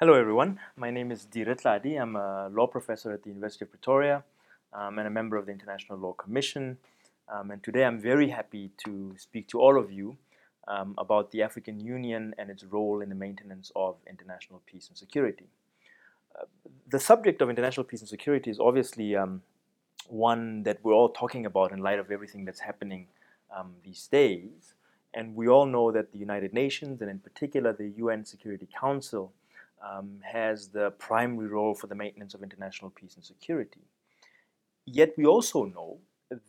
[0.00, 0.58] Hello, everyone.
[0.76, 2.02] My name is Dire Tladi.
[2.02, 4.24] I'm a law professor at the University of Pretoria
[4.72, 6.78] um, and a member of the International Law Commission.
[7.32, 10.16] Um, and today I'm very happy to speak to all of you
[10.66, 14.98] um, about the African Union and its role in the maintenance of international peace and
[14.98, 15.46] security.
[16.36, 16.46] Uh,
[16.88, 19.42] the subject of international peace and security is obviously um,
[20.08, 23.06] one that we're all talking about in light of everything that's happening
[23.56, 24.74] um, these days.
[25.14, 29.32] And we all know that the United Nations, and in particular the UN Security Council,
[29.84, 33.80] um, has the primary role for the maintenance of international peace and security.
[34.86, 35.98] Yet we also know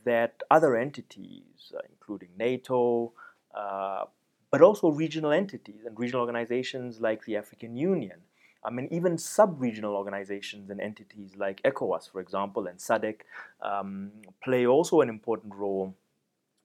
[0.05, 3.13] that other entities, uh, including NATO,
[3.53, 4.05] uh,
[4.51, 8.19] but also regional entities and regional organizations like the African Union,
[8.63, 13.17] I mean, even sub-regional organizations and entities like ECOWAS, for example, and SADC
[13.61, 14.11] um,
[14.43, 15.95] play also an important role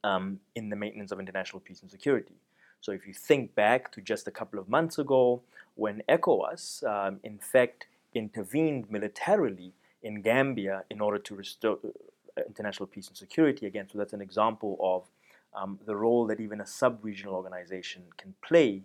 [0.03, 2.35] um, in the maintenance of international peace and security.
[2.81, 5.43] So if you think back to just a couple of months ago,
[5.75, 9.73] when ECOWAS, um, in fact, intervened militarily
[10.03, 13.87] in Gambia in order to restore uh, international peace and security again.
[13.91, 15.05] So that's an example of
[15.55, 18.83] um, the role that even a sub-regional organization can play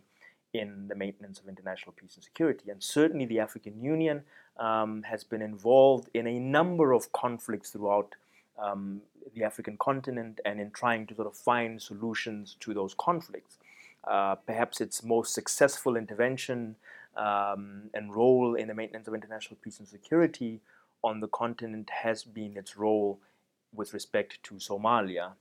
[0.54, 2.72] in the maintenance of international peace and security.
[2.72, 4.24] And certainly the African Union
[4.58, 8.16] um, has been involved in a number of conflicts throughout
[8.58, 9.02] um,
[9.36, 13.58] the African continent and in trying to sort of find solutions to those conflicts.
[14.08, 16.75] Uh, perhaps its most successful intervention
[17.17, 20.59] um, and role in the maintenance of international peace and security
[21.03, 23.20] on the continent has been its role
[23.73, 25.31] with respect to Somalia,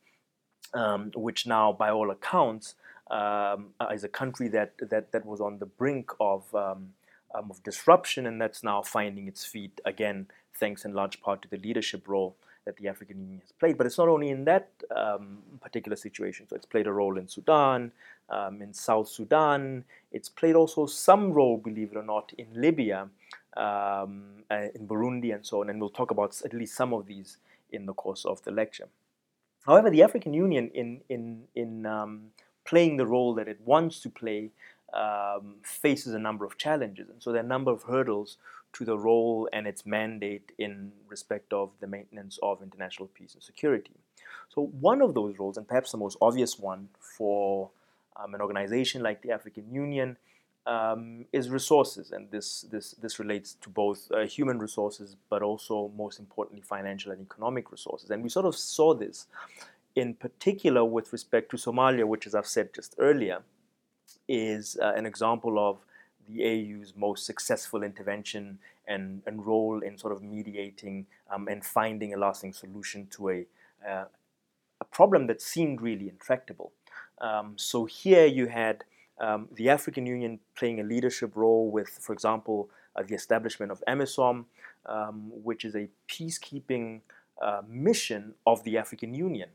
[0.73, 2.75] um, which now, by all accounts,
[3.11, 6.95] um, is a country that, that, that was on the brink of, um,
[7.35, 11.49] um, of disruption and that's now finding its feet again, thanks in large part to
[11.49, 13.77] the leadership role that the African Union has played.
[13.77, 16.47] But it's not only in that um, particular situation.
[16.49, 17.93] So it's played a role in Sudan,
[18.31, 19.85] um, in South Sudan.
[20.13, 23.09] It's played also some role, believe it or not, in Libya,
[23.57, 25.71] um, uh, in Burundi, and so on.
[25.71, 27.39] And we'll talk about at least some of these
[27.71, 28.89] in the course of the lecture.
[29.67, 32.31] However, the African Union, in in in um,
[32.65, 34.51] playing the role that it wants to play,
[34.93, 38.37] um, faces a number of challenges, and so there are a number of hurdles
[38.75, 43.43] to the role and its mandate in respect of the maintenance of international peace and
[43.43, 43.95] security.
[44.49, 47.71] So, one of those roles, and perhaps the most obvious one for
[48.17, 50.17] um, an organization like the African Union,
[50.67, 55.91] um, is resources, and this this this relates to both uh, human resources, but also
[55.97, 58.11] most importantly financial and economic resources.
[58.11, 59.27] And we sort of saw this
[59.95, 63.43] in particular with respect to Somalia, which, as I've said just earlier,
[64.29, 65.79] is uh, an example of
[66.29, 72.15] the AU's most successful intervention and, and role in sort of mediating um, and finding
[72.15, 73.47] a lasting solution to a,
[73.89, 74.05] uh,
[74.81, 76.73] a problem that seemed really intractable.
[77.21, 78.85] Um, so here you had
[79.21, 83.83] um, the African Union playing a leadership role with, for example, uh, the establishment of
[83.89, 84.45] AMISOM,
[84.87, 87.01] um, which is a peacekeeping
[87.41, 89.49] uh, mission of the African Union.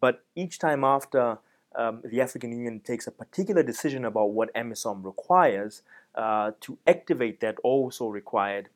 [0.00, 1.38] But each time after
[1.74, 5.82] um, the African Union takes a particular decision about what AMISOM requires,
[6.14, 8.68] uh, to activate that also required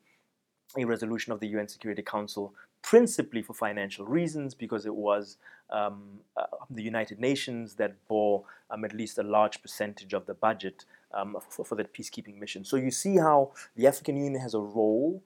[0.77, 5.37] a resolution of the UN Security Council, principally for financial reasons, because it was
[5.71, 10.33] um, uh, the United Nations that bore um, at least a large percentage of the
[10.33, 12.63] budget um, for, for that peacekeeping mission.
[12.63, 15.23] So you see how the African Union has a role,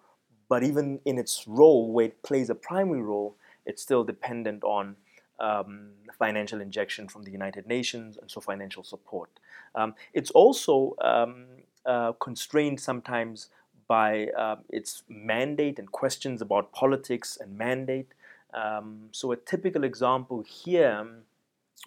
[0.50, 3.36] but even in its role, where it plays a primary role,
[3.66, 4.96] it's still dependent on
[5.40, 9.30] um, financial injection from the United Nations and so financial support.
[9.76, 11.46] Um, it's also um,
[11.86, 13.50] uh, constrained sometimes
[13.88, 18.08] by uh, its mandate and questions about politics and mandate.
[18.54, 21.08] Um, so a typical example here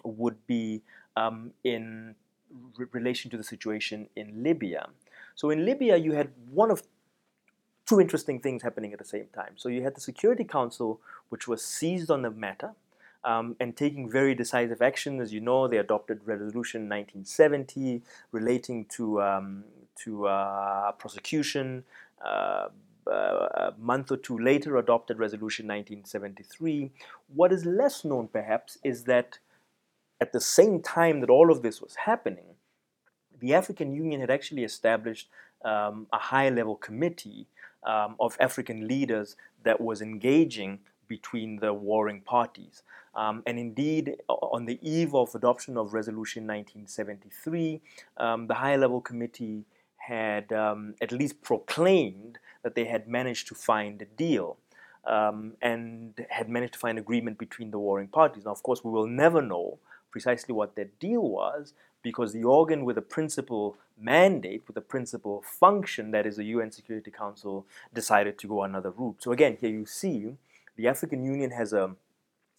[0.03, 0.81] would be
[1.15, 2.15] um, in
[2.77, 4.89] re- relation to the situation in Libya.
[5.35, 6.83] So in Libya, you had one of
[7.85, 9.53] two interesting things happening at the same time.
[9.55, 10.99] So you had the Security Council,
[11.29, 12.71] which was seized on the matter
[13.23, 15.21] um, and taking very decisive action.
[15.21, 19.63] As you know, they adopted Resolution 1970 relating to um,
[20.03, 21.83] to uh, prosecution.
[22.23, 22.67] Uh,
[23.07, 26.91] uh, a month or two later, adopted Resolution 1973.
[27.33, 29.39] What is less known, perhaps, is that
[30.19, 32.55] at the same time that all of this was happening,
[33.39, 35.29] the African Union had actually established
[35.63, 37.47] um, a high level committee
[37.83, 42.83] um, of African leaders that was engaging between the warring parties.
[43.15, 47.81] Um, and indeed, on the eve of adoption of Resolution 1973,
[48.17, 49.65] um, the high level committee
[50.07, 54.57] had um, at least proclaimed that they had managed to find a deal.
[55.05, 58.43] Um, and had managed to find agreement between the warring parties.
[58.43, 59.79] Now, of course, we will never know
[60.11, 61.73] precisely what that deal was
[62.03, 66.71] because the organ with a principal mandate, with a principal function, that is the UN
[66.71, 69.17] Security Council, decided to go another route.
[69.19, 70.35] So again, here you see
[70.75, 71.95] the African Union has a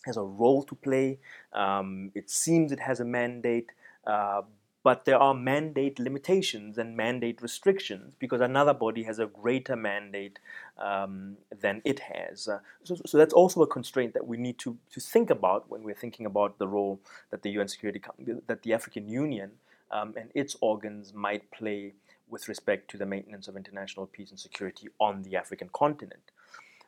[0.04, 1.18] has a role to play.
[1.52, 3.70] Um, it seems it has a mandate,
[4.06, 4.42] uh,
[4.88, 10.38] but there are mandate limitations and mandate restrictions because another body has a greater mandate
[10.78, 12.48] um, than it has.
[12.48, 15.82] Uh, so, so, that's also a constraint that we need to, to think about when
[15.82, 18.00] we're thinking about the role that the UN Security
[18.46, 19.50] that the African Union
[19.90, 21.92] um, and its organs might play
[22.30, 26.32] with respect to the maintenance of international peace and security on the African continent.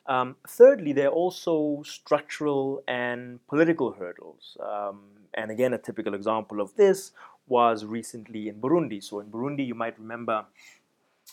[0.07, 4.57] Um, thirdly, there are also structural and political hurdles.
[4.59, 5.01] Um,
[5.33, 7.11] and again, a typical example of this
[7.51, 9.03] was recently in Burundi.
[9.03, 10.45] So, in Burundi, you might remember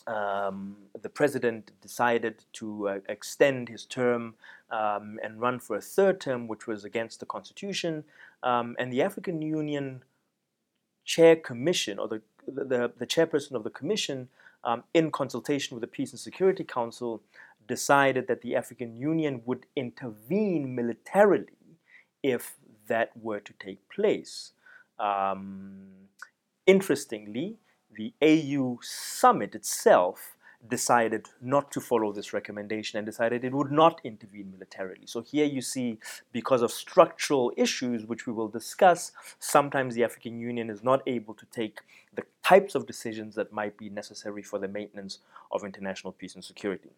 [0.06, 4.34] um, the president decided to uh, extend his term
[4.70, 8.04] um, and run for a third term, which was against the constitution.
[8.42, 10.02] Um, and the African Union
[11.04, 14.28] Chair Commission, or the, the, the chairperson of the commission,
[14.64, 17.22] um, in consultation with the Peace and Security Council,
[17.66, 21.58] decided that the African Union would intervene militarily
[22.22, 22.56] if
[22.88, 24.52] that were to take place.
[24.98, 25.86] Um,
[26.66, 27.58] interestingly,
[27.94, 30.36] the AU summit itself
[30.66, 35.06] decided not to follow this recommendation and decided it would not intervene militarily.
[35.06, 35.98] So here you see,
[36.32, 41.34] because of structural issues, which we will discuss, sometimes the African Union is not able
[41.34, 41.80] to take
[42.14, 45.20] the types of decisions that might be necessary for the maintenance
[45.52, 46.90] of international peace and security.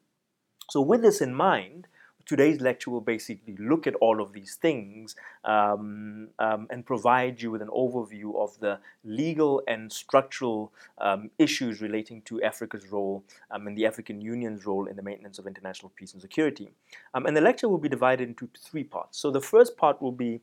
[0.70, 1.86] So, with this in mind,
[2.26, 7.50] today's lecture will basically look at all of these things um, um, and provide you
[7.50, 13.66] with an overview of the legal and structural um, issues relating to Africa's role um,
[13.66, 16.70] and the African Union's role in the maintenance of international peace and security.
[17.14, 19.18] Um, and the lecture will be divided into three parts.
[19.18, 20.40] So, the first part will be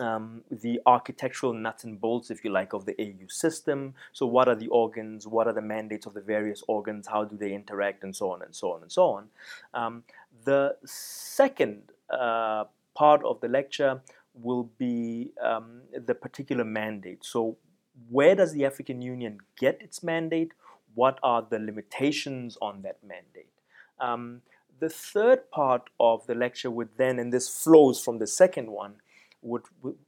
[0.00, 3.94] um, the architectural nuts and bolts, if you like, of the AU system.
[4.12, 5.26] So, what are the organs?
[5.26, 7.06] What are the mandates of the various organs?
[7.06, 8.02] How do they interact?
[8.02, 9.28] And so on and so on and so on.
[9.74, 10.04] Um,
[10.44, 12.64] the second uh,
[12.94, 14.00] part of the lecture
[14.34, 17.24] will be um, the particular mandate.
[17.24, 17.56] So,
[18.08, 20.52] where does the African Union get its mandate?
[20.94, 23.52] What are the limitations on that mandate?
[24.00, 24.42] Um,
[24.80, 28.94] the third part of the lecture would then, and this flows from the second one,
[29.42, 29.62] would,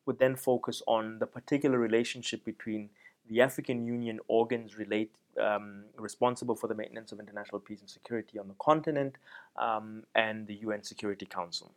[0.06, 2.90] would then focus on the particular relationship between
[3.28, 8.38] the African Union organs relate, um, responsible for the maintenance of international peace and security
[8.38, 9.16] on the continent
[9.56, 11.72] um, and the UN Security Council.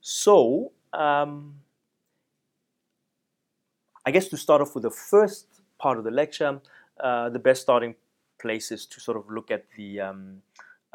[0.00, 1.54] So, um,
[4.04, 5.46] I guess to start off with the first
[5.78, 6.60] part of the lecture,
[7.00, 7.94] uh, the best starting
[8.38, 10.00] place is to sort of look at the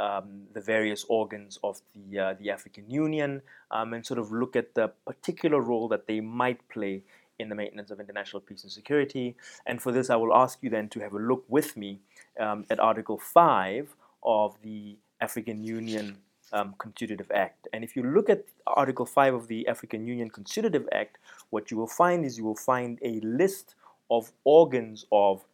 [0.02, 4.56] um, the various organs of the, uh, the African Union um, and sort of look
[4.56, 7.04] at the particular role that they might play
[7.38, 9.36] in the maintenance of international peace and security.
[9.68, 12.00] And for this, I will ask you then to have a look with me
[12.40, 16.18] um, at Article 5 of the African Union
[16.52, 17.68] um, Constitutive Act.
[17.72, 21.20] And if you look at Article 5 of the African Union Constitutive Act,
[21.52, 23.76] what you will find is you will find a list
[24.10, 25.46] of organs of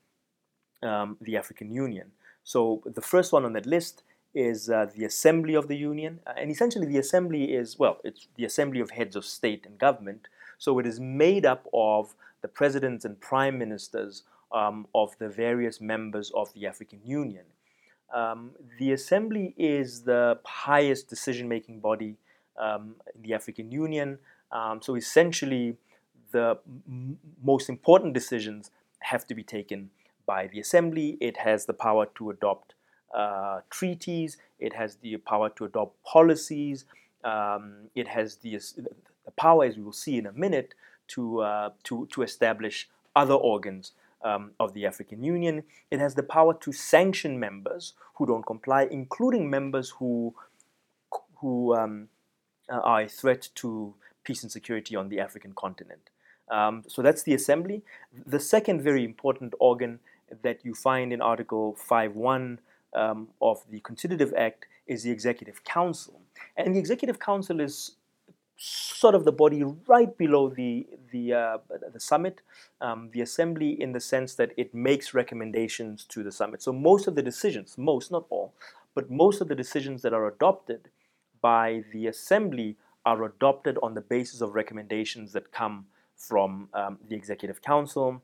[0.83, 2.11] um, the African Union.
[2.43, 4.03] So the first one on that list
[4.37, 6.19] is uh, the Assembly of the Union.
[6.27, 9.77] Uh, and essentially, the Assembly is, well, it's the Assembly of Heads of State and
[9.79, 10.27] Government.
[10.57, 15.81] So it is made up of the presidents and prime ministers um, of the various
[15.81, 17.45] members of the African Union.
[18.13, 22.15] Um, the Assembly is the highest decision making body
[22.57, 24.19] um, in the African Union.
[24.51, 25.77] Um, so essentially,
[26.31, 29.89] the m- most important decisions have to be taken
[30.25, 31.17] by the Assembly.
[31.19, 32.75] It has the power to adopt
[33.13, 36.85] uh, treaties, it has the power to adopt policies,
[37.23, 38.59] um, it has the,
[39.25, 40.73] the power, as we will see in a minute,
[41.09, 45.63] to, uh, to, to establish other organs um, of the African Union.
[45.91, 50.35] It has the power to sanction members who don't comply, including members who,
[51.37, 52.09] who um,
[52.69, 56.09] are a threat to peace and security on the African continent.
[56.49, 57.83] Um, so that's the assembly.
[58.25, 59.99] The second very important organ
[60.41, 62.57] that you find in Article 5.1
[62.93, 66.21] um, of the Constitutive Act is the Executive Council.
[66.55, 67.95] And the Executive Council is
[68.57, 71.57] sort of the body right below the the uh,
[71.93, 72.41] the summit,
[72.81, 76.61] um, the assembly, in the sense that it makes recommendations to the summit.
[76.63, 78.53] So most of the decisions, most not all,
[78.95, 80.89] but most of the decisions that are adopted
[81.39, 87.15] by the assembly are adopted on the basis of recommendations that come from um, the
[87.15, 88.23] executive council,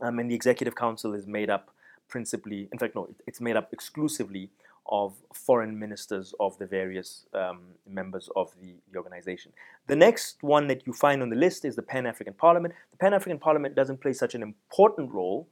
[0.00, 1.70] um, and the executive council is made up
[2.08, 4.50] principally, in fact, no, it's made up exclusively
[4.90, 9.52] of foreign ministers of the various um, members of the, the, organization.
[9.86, 12.74] The next one that you find on the list is the Pan African Parliament.
[12.92, 15.46] The Pan African Parliament doesn't play such an important role.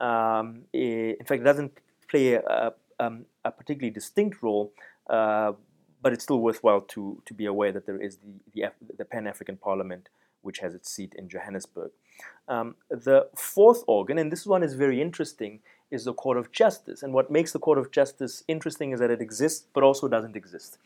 [0.00, 1.72] Um, it, in fact, it doesn't
[2.08, 4.72] play a, um, a particularly distinct role,
[5.10, 5.52] uh,
[6.00, 9.26] but it's still worthwhile to, to be aware that there is the, the, the Pan
[9.26, 10.08] African Parliament,
[10.42, 11.90] which has its seat in Johannesburg.
[12.48, 17.02] Um, the fourth organ, and this one is very interesting, is the Court of Justice.
[17.02, 20.36] And what makes the Court of Justice interesting is that it exists but also doesn't
[20.36, 20.78] exist.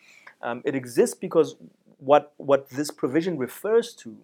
[0.43, 1.57] Um, it exists because
[1.99, 4.17] what, what this provision refers to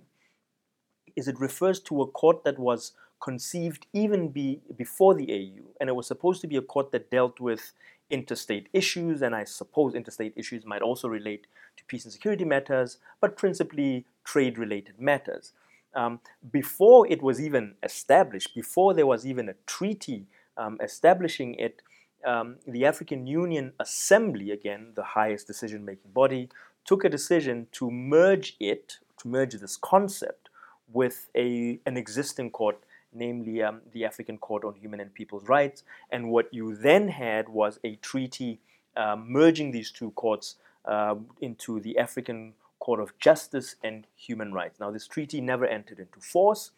[1.17, 5.89] is it refers to a court that was conceived even be, before the AU, and
[5.89, 7.73] it was supposed to be a court that dealt with
[8.11, 11.47] interstate issues, and I suppose interstate issues might also relate
[11.77, 15.53] to peace and security matters, but principally trade related matters.
[15.95, 21.83] Um, before it was even established, before there was even a treaty um, establishing it,
[22.25, 26.49] um, the African Union Assembly, again, the highest decision making body,
[26.85, 30.49] took a decision to merge it, to merge this concept
[30.93, 32.79] with a, an existing court,
[33.13, 35.83] namely um, the African Court on Human and People's Rights.
[36.11, 38.61] And what you then had was a treaty
[38.97, 44.81] uh, merging these two courts uh, into the African Court of Justice and Human Rights.
[44.81, 46.71] Now, this treaty never entered into force.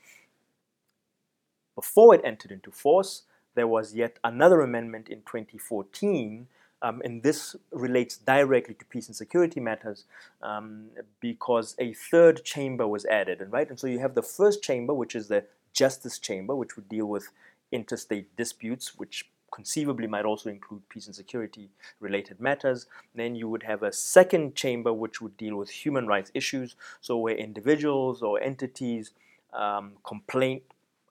[1.75, 3.23] Before it entered into force,
[3.55, 6.47] there was yet another amendment in 2014,
[6.83, 10.05] um, and this relates directly to peace and security matters
[10.43, 10.87] um,
[11.21, 14.95] because a third chamber was added, and right, and so you have the first chamber,
[14.95, 17.31] which is the justice chamber, which would deal with
[17.73, 22.87] interstate disputes, which conceivably might also include peace and security related matters.
[23.15, 27.17] Then you would have a second chamber which would deal with human rights issues, so
[27.17, 29.11] where individuals or entities
[29.53, 30.61] um, complain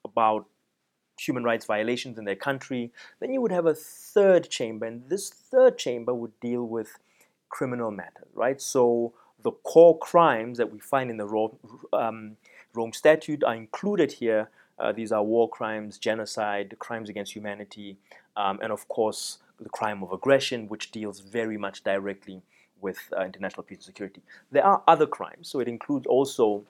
[0.04, 0.46] about
[1.18, 2.92] human rights violations in their country.
[3.20, 6.98] Then you would have a third chamber, and this third chamber would deal with
[7.50, 8.60] criminal matters, right?
[8.60, 9.12] So
[9.42, 11.58] the core crimes that we find in the Rome,
[11.92, 12.36] um,
[12.74, 14.48] Rome Statute are included here.
[14.78, 17.98] Uh, these are war crimes, genocide, crimes against humanity,
[18.36, 22.42] um, and of course the crime of aggression, which deals very much directly
[22.80, 24.22] with uh, international peace and security.
[24.50, 26.64] There are other crimes, so it includes also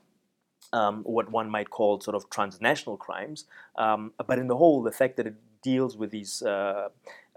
[0.72, 3.44] um, what one might call sort of transnational crimes.
[3.76, 6.88] Um, but in the whole, the fact that it deals with these uh,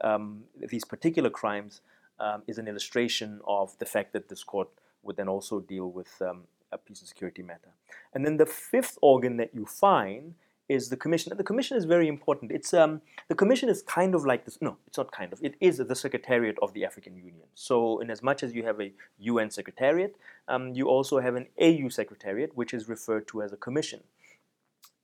[0.03, 1.82] um, these particular crimes
[2.20, 4.70] um, is an illustration of the fact that this court
[5.03, 6.43] would then also deal with um,
[6.74, 7.72] a peace and security matter.
[8.13, 10.36] And then the fifth organ that you find
[10.70, 11.32] is the commission.
[11.32, 12.51] And the commission is very important.
[12.51, 14.58] It's um, the commission is kind of like this.
[14.62, 15.39] No, it's not kind of.
[15.44, 17.48] It is the secretariat of the African Union.
[17.53, 20.15] So, in as much as you have a UN secretariat,
[20.48, 24.01] um, you also have an AU secretariat, which is referred to as a commission.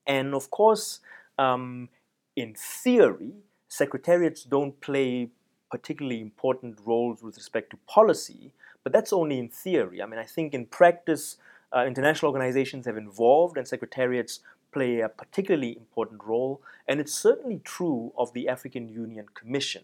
[0.07, 1.01] And of course,
[1.37, 1.89] um,
[2.35, 3.33] in theory,
[3.67, 5.29] secretariats don't play
[5.69, 8.51] particularly important roles with respect to policy,
[8.83, 10.01] but that's only in theory.
[10.01, 11.37] I mean, I think in practice,
[11.75, 14.39] uh, international organizations have involved and secretariats
[14.71, 19.83] play a particularly important role, and it's certainly true of the African Union Commission.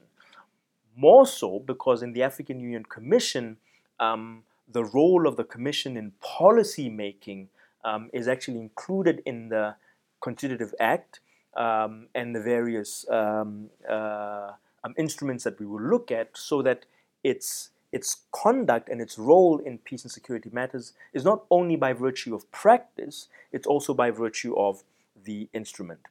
[0.96, 3.58] More so because in the African Union Commission,
[4.00, 7.50] um, the role of the Commission in policy making
[7.84, 9.75] um, is actually included in the
[10.22, 11.20] Constitutive Act
[11.56, 14.51] um, and the various um, uh,
[14.84, 16.86] um, instruments that we will look at so that
[17.24, 21.94] its its conduct and its role in peace and security matters is not only by
[21.94, 24.84] virtue of practice, it's also by virtue of
[25.24, 26.02] the instrument.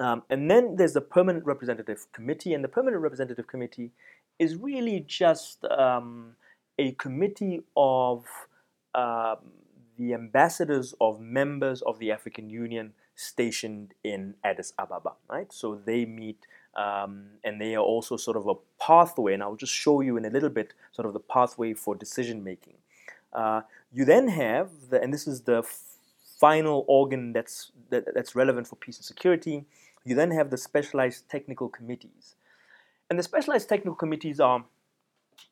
[0.00, 3.92] Um, and then there's the Permanent Representative Committee, and the Permanent Representative Committee
[4.40, 6.34] is really just um,
[6.78, 8.24] a committee of
[8.92, 9.38] um,
[9.96, 15.52] the ambassadors of members of the African Union stationed in Addis Ababa, right?
[15.52, 16.44] So they meet
[16.78, 20.24] um, and they are also sort of a pathway, and I'll just show you in
[20.24, 22.74] a little bit sort of the pathway for decision making.
[23.32, 25.64] Uh, you then have, the, and this is the
[26.38, 29.64] final organ that's, that, that's relevant for peace and security,
[30.04, 32.36] you then have the specialized technical committees.
[33.10, 34.64] And the specialized technical committees are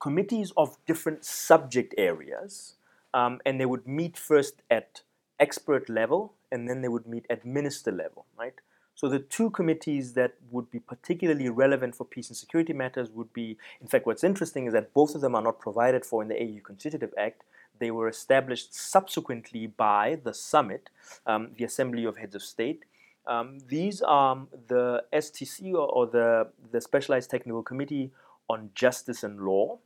[0.00, 2.76] committees of different subject areas,
[3.12, 5.02] um, and they would meet first at
[5.40, 8.54] expert level, and then they would meet at minister level, right?
[8.96, 13.30] So the two committees that would be particularly relevant for peace and security matters would
[13.34, 16.28] be, in fact, what's interesting is that both of them are not provided for in
[16.28, 17.44] the AU Constitutive Act.
[17.78, 20.88] They were established subsequently by the summit,
[21.26, 22.86] um, the Assembly of Heads of State.
[23.26, 28.12] Um, these are the STC or, or, the, the Specialized Technical Committee
[28.48, 29.78] on Justice and Law.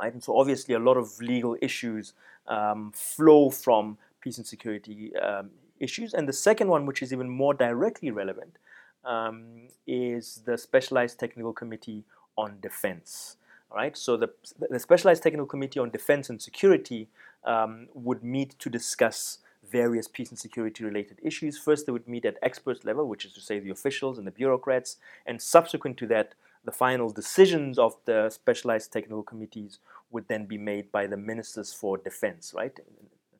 [0.00, 0.12] Right?
[0.12, 2.12] And so obviously a lot of legal issues
[2.48, 6.14] um, flow from peace and security um, issues.
[6.14, 8.58] And the second one, which is even more directly relevant,
[9.04, 12.04] um, is the Specialized Technical Committee
[12.36, 13.36] on Defense.
[13.70, 14.30] All right, so the,
[14.70, 17.08] the Specialized Technical Committee on Defense and Security
[17.44, 19.38] um, would meet to discuss
[19.70, 21.58] various peace and security related issues.
[21.58, 24.30] First, they would meet at experts level, which is to say the officials and the
[24.30, 29.78] bureaucrats, and subsequent to that, the final decisions of the specialized technical committees
[30.10, 32.78] would then be made by the ministers for defense, right?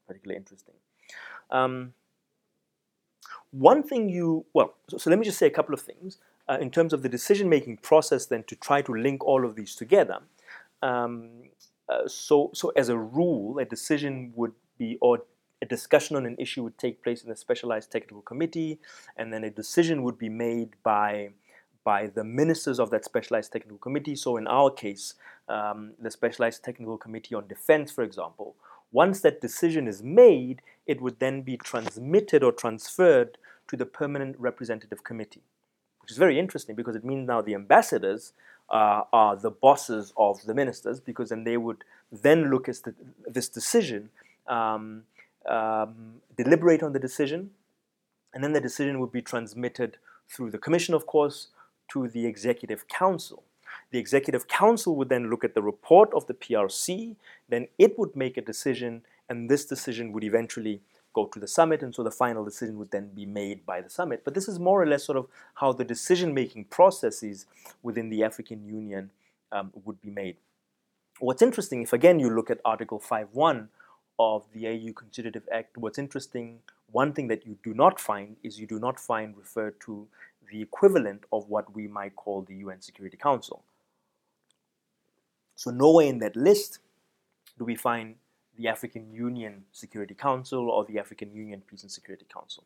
[0.07, 0.75] Particularly interesting.
[1.51, 1.93] Um,
[3.51, 6.19] one thing you, well, so, so, let me just say a couple of things.
[6.49, 9.57] Uh, in terms of the decision making process, then to try to link all of
[9.57, 10.19] these together.
[10.83, 11.31] Um,
[11.89, 15.23] uh, so, so as a rule, a decision would be, or
[15.63, 18.79] a discussion on an issue would take place in a specialized technical committee,
[19.17, 21.31] and then a decision would be made by
[21.87, 24.17] by the ministers of that specialized technical committee.
[24.17, 25.15] So, in our case,
[25.49, 28.57] um, the specialized technical committee on defense, for example,
[28.93, 33.39] once that decision is made, it would then be transmitted or transferred
[33.69, 35.43] to the permanent representative committee,
[36.01, 38.33] which is very interesting because it means now the ambassadors
[38.71, 42.79] uh, are the bosses of the ministers because then they would then look at
[43.27, 44.11] this decision.
[44.47, 45.03] Um,
[45.49, 47.51] um, deliberate on the decision,
[48.35, 49.97] and then the decision would be transmitted
[50.29, 51.49] through the commission, of course,
[51.93, 53.45] to the executive council.
[53.91, 57.17] The executive council would then look at the report of the PRC,
[57.49, 60.81] then it would make a decision, and this decision would eventually
[61.15, 63.89] go to the summit, and so the final decision would then be made by the
[63.89, 64.23] summit.
[64.25, 67.47] But this is more or less sort of how the decision making processes
[67.83, 69.11] within the African Union
[69.51, 70.37] um, would be made.
[71.19, 73.69] What's interesting, if again you look at Article 5.1
[74.19, 76.59] of the AU Constitutive Act, what's interesting,
[76.93, 80.07] one thing that you do not find is you do not find referred to
[80.51, 83.65] the equivalent of what we might call the UN Security Council.
[85.57, 86.79] So, nowhere in that list
[87.59, 88.17] do we find
[88.57, 92.65] the African Union Security Council or the African Union Peace and Security Council.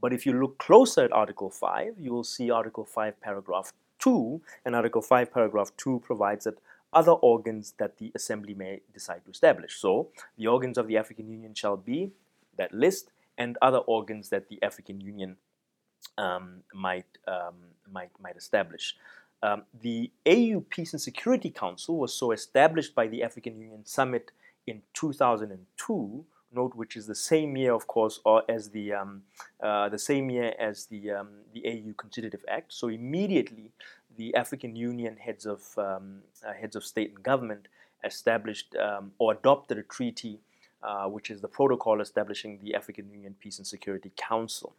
[0.00, 4.40] But if you look closer at Article 5, you will see Article 5, Paragraph 2,
[4.64, 6.58] and Article 5, Paragraph 2 provides that
[6.92, 9.76] other organs that the Assembly may decide to establish.
[9.76, 10.08] So,
[10.38, 12.12] the organs of the African Union shall be
[12.56, 15.36] that list and other organs that the African Union
[16.16, 17.56] um, might, um,
[17.90, 18.96] might, might establish.
[19.42, 24.32] Um, the AU Peace and Security Council was so established by the African Union Summit
[24.66, 29.22] in 2002 note, which is the same year, of course, or as the um,
[29.62, 32.72] uh, the same year as the um, the AU Constitutive Act.
[32.72, 33.70] So immediately,
[34.16, 37.68] the African Union heads of um, uh, heads of state and government
[38.04, 40.40] established um, or adopted a treaty,
[40.82, 44.74] uh, which is the protocol establishing the African Union Peace and Security Council.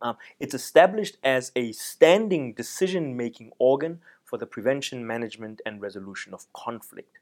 [0.00, 6.52] Um, it's established as a standing decision-making organ for the prevention, management, and resolution of
[6.52, 7.18] conflict.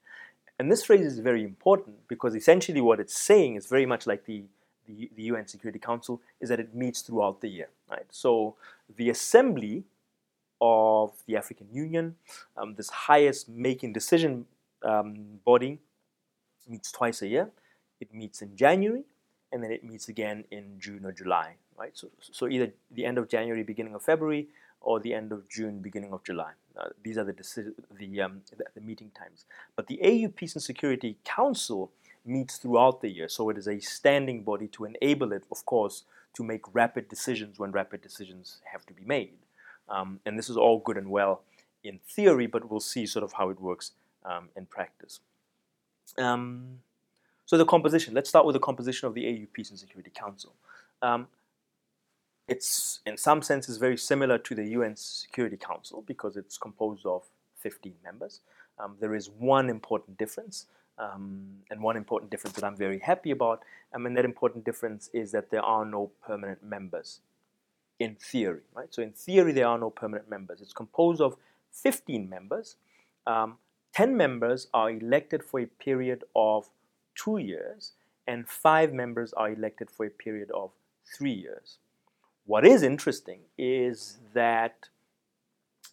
[0.59, 4.25] And this phrase is very important because essentially what it's saying is very much like
[4.27, 4.45] the
[4.87, 8.07] the, the UN Security Council is that it meets throughout the year, right?
[8.13, 8.55] So
[8.97, 9.83] the assembly
[10.61, 12.17] of the African Union.
[12.57, 14.47] Um, this highest making decision
[14.83, 15.79] um, body
[16.69, 17.51] meets twice a year.
[18.01, 19.05] It meets in January
[19.53, 21.93] and then it meets again in June or July, right?
[21.95, 24.49] So, so either the end of January, beginning of February,
[24.81, 26.53] or the end of June, beginning of July.
[26.79, 27.35] Uh, these are the,
[27.99, 29.45] the, um, the, the meeting times.
[29.75, 31.91] But the AU Peace and Security Council
[32.25, 36.05] meets throughout the year, so it is a standing body to enable it, of course,
[36.35, 39.39] to make rapid decisions when rapid decisions have to be made.
[39.89, 41.43] Um, and this is all good and well
[41.83, 43.93] in theory, but we'll see sort of how it works
[44.25, 45.21] um, in practice.
[46.19, 46.81] Um,
[47.45, 50.53] so the composition, let's start with the composition of the AU Peace and Security Council.
[51.01, 51.29] Um,
[52.49, 57.25] it's in some senses very similar to the UN Security Council because it's composed of
[57.59, 58.41] 15 members.
[58.79, 60.67] Um, there is one important difference,
[60.99, 65.33] um, and one important difference that I'm very happy about, and that important difference is
[65.33, 67.21] that there are no permanent members
[67.99, 68.93] in theory, right?
[68.93, 70.61] So in theory, there are no permanent members.
[70.61, 71.37] It's composed of
[71.73, 72.77] 15 members.
[73.27, 73.57] Um,
[73.95, 76.69] 10 members are elected for a period of
[77.15, 77.93] two years,
[78.27, 80.71] and five members are elected for a period of
[81.17, 81.79] three years.
[82.47, 84.89] What is interesting is that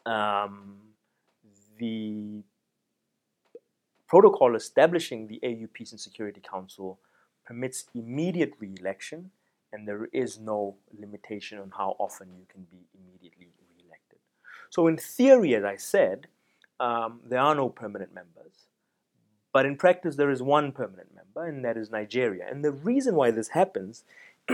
[0.05, 0.77] um,
[1.77, 2.43] the
[4.07, 6.99] protocol establishing the AU Peace and Security Council
[7.45, 9.31] permits immediate re election
[9.73, 14.19] and there is no limitation on how often you can be immediately re-elected.
[14.69, 16.27] So in theory, as I said,
[16.79, 18.67] um, there are no permanent members,
[19.51, 22.45] but in practice there is one permanent member, and that is Nigeria.
[22.47, 24.03] And the reason why this happens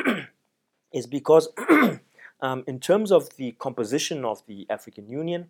[0.91, 1.49] is because
[2.41, 5.49] um, in terms of the composition of the African Union,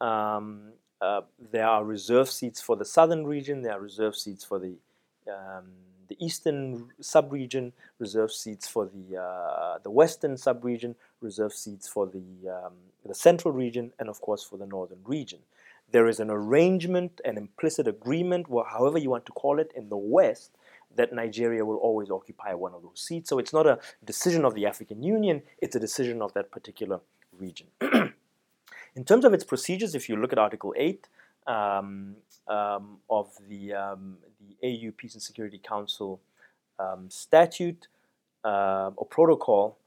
[0.00, 4.58] um, uh, there are reserve seats for the southern region, there are reserve seats for
[4.58, 4.76] the
[5.30, 5.64] um,
[6.08, 12.48] the eastern subregion, reserve seats for the uh, the western subregion, reserve seats for the
[12.50, 12.74] um,
[13.06, 15.40] the central region, and of course for the northern region.
[15.94, 19.96] there is an arrangement, an implicit agreement, however you want to call it, in the
[19.96, 20.50] West
[20.96, 23.28] that Nigeria will always occupy one of those seats.
[23.28, 27.00] So it's not a decision of the African Union, it's a decision of that particular
[27.38, 27.66] region.
[27.80, 31.08] in terms of its procedures, if you look at Article 8
[31.46, 32.16] um,
[32.48, 36.20] um, of the, um, the AU Peace and Security Council
[36.78, 37.88] um, statute
[38.44, 39.78] uh, or protocol,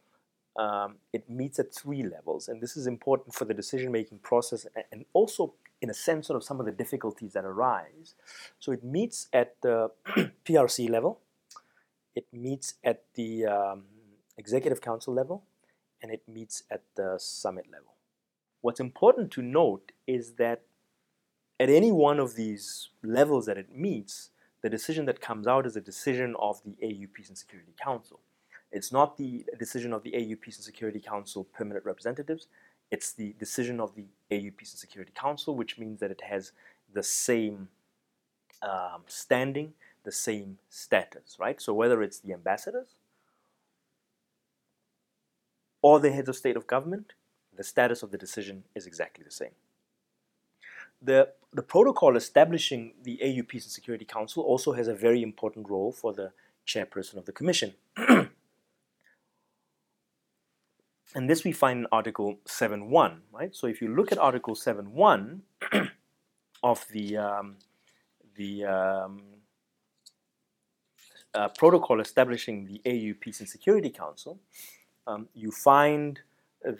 [0.57, 2.47] um, it meets at three levels.
[2.47, 6.37] And this is important for the decision making process and also in a sense, sort
[6.37, 8.15] of some of the difficulties that arise.
[8.59, 9.91] So it meets at the
[10.45, 11.19] PRC level,
[12.15, 13.83] it meets at the um,
[14.37, 15.43] Executive Council level,
[16.01, 17.93] and it meets at the summit level.
[18.61, 20.63] What's important to note is that
[21.59, 25.75] at any one of these levels that it meets, the decision that comes out is
[25.75, 28.19] a decision of the AU Peace and Security Council.
[28.71, 32.47] It's not the decision of the AU Peace and Security Council permanent representatives.
[32.91, 36.51] It's the decision of the AU Peace and Security Council, which means that it has
[36.93, 37.69] the same
[38.61, 41.61] um, standing, the same status, right?
[41.61, 42.95] So whether it's the ambassadors
[45.81, 47.13] or the heads of state of government,
[47.55, 49.51] the status of the decision is exactly the same.
[51.01, 55.69] The, the protocol establishing the AU Peace and Security Council also has a very important
[55.69, 56.31] role for the
[56.65, 57.73] chairperson of the commission.
[61.15, 63.55] And this we find in Article 7.1, right?
[63.55, 65.39] So if you look at Article 7.1
[66.63, 67.55] of the, um,
[68.35, 69.21] the um,
[71.33, 74.39] uh, protocol establishing the AU Peace and Security Council,
[75.05, 76.19] um, you find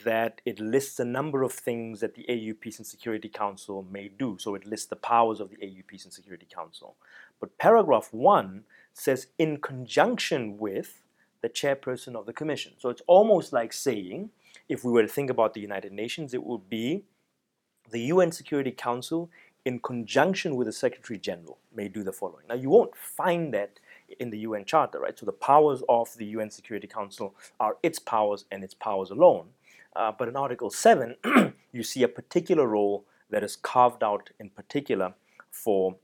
[0.04, 4.10] that it lists a number of things that the AU Peace and Security Council may
[4.10, 4.38] do.
[4.40, 6.96] So it lists the powers of the AU Peace and Security Council.
[7.40, 8.64] But paragraph 1
[8.94, 11.04] says, in conjunction with
[11.42, 12.74] the chairperson of the commission.
[12.78, 14.30] So it's almost like saying,
[14.70, 17.04] if we were to think about the United Nations, it would be
[17.90, 19.30] the UN Security Council
[19.66, 22.46] in conjunction with the Secretary General may do the following.
[22.48, 23.80] Now, you won't find that
[24.20, 25.18] in the UN Charter, right?
[25.18, 29.48] So the powers of the UN Security Council are its powers and its powers alone.
[29.96, 31.16] Uh, but in Article 7,
[31.72, 35.14] you see a particular role that is carved out in particular
[35.52, 35.96] for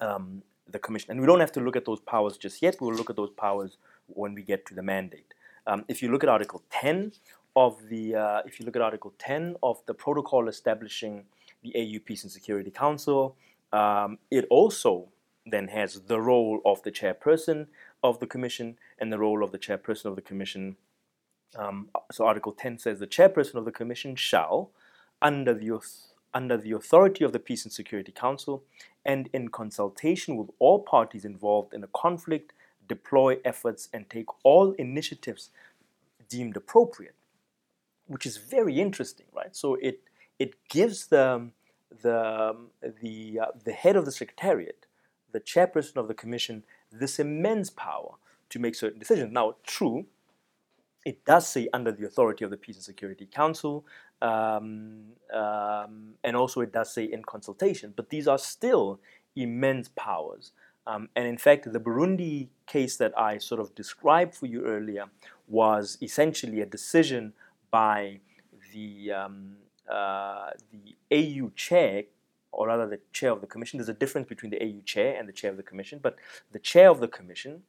[0.00, 1.12] um, the Commission.
[1.12, 2.76] And we don't have to look at those powers just yet.
[2.80, 5.34] We'll look at those powers when we get to the mandate.
[5.66, 7.12] Um, if you look at Article 10
[7.54, 11.24] of the, uh, if you look at Article 10 of the protocol establishing
[11.62, 13.36] the AU Peace and Security Council,
[13.72, 15.08] um, it also
[15.46, 17.66] then has the role of the chairperson
[18.02, 20.76] of the commission and the role of the chairperson of the commission.
[21.56, 24.70] Um, so Article 10 says the chairperson of the commission shall,
[25.20, 25.80] under the
[26.34, 28.64] under the authority of the Peace and Security Council
[29.04, 32.54] and in consultation with all parties involved in a conflict,
[32.88, 35.50] deploy efforts and take all initiatives
[36.28, 37.14] deemed appropriate,
[38.06, 39.54] which is very interesting, right?
[39.54, 40.00] So it
[40.38, 41.50] it gives the
[42.02, 42.56] the
[43.02, 44.86] the uh, the head of the secretariat,
[45.32, 48.14] the chairperson of the commission, this immense power
[48.50, 49.32] to make certain decisions.
[49.32, 50.06] Now, true,
[51.04, 53.84] it does say under the authority of the Peace and Security Council,
[54.20, 59.00] um, um, and also it does say in consultation, but these are still
[59.34, 60.52] immense powers.
[60.86, 65.06] Um, and in fact, the Burundi case that I sort of described for you earlier
[65.48, 67.34] was essentially a decision
[67.70, 68.20] by
[68.72, 69.56] the, um,
[69.88, 72.04] uh, the AU chair,
[72.50, 73.78] or rather the chair of the commission.
[73.78, 76.16] There's a difference between the AU chair and the chair of the commission, but
[76.50, 77.62] the chair of the commission,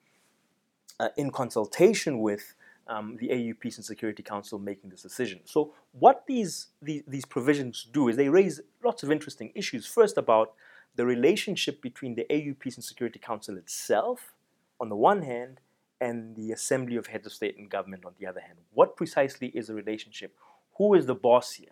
[0.99, 2.55] uh, in consultation with
[2.87, 5.39] um, the AU Peace and Security Council making this decision.
[5.45, 9.85] So, what these, these, these provisions do is they raise lots of interesting issues.
[9.85, 10.53] First, about
[10.95, 14.33] the relationship between the AU Peace and Security Council itself,
[14.79, 15.59] on the one hand,
[15.99, 18.59] and the Assembly of Heads of State and Government on the other hand.
[18.73, 20.35] What precisely is the relationship?
[20.77, 21.69] Who is the boss here?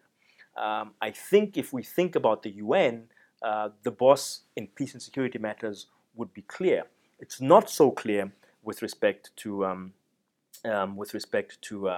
[0.56, 3.08] Um, I think if we think about the UN,
[3.42, 6.84] uh, the boss in peace and security matters would be clear.
[7.20, 8.32] It's not so clear
[8.64, 9.94] with respect to um,
[10.66, 11.90] um, with respect to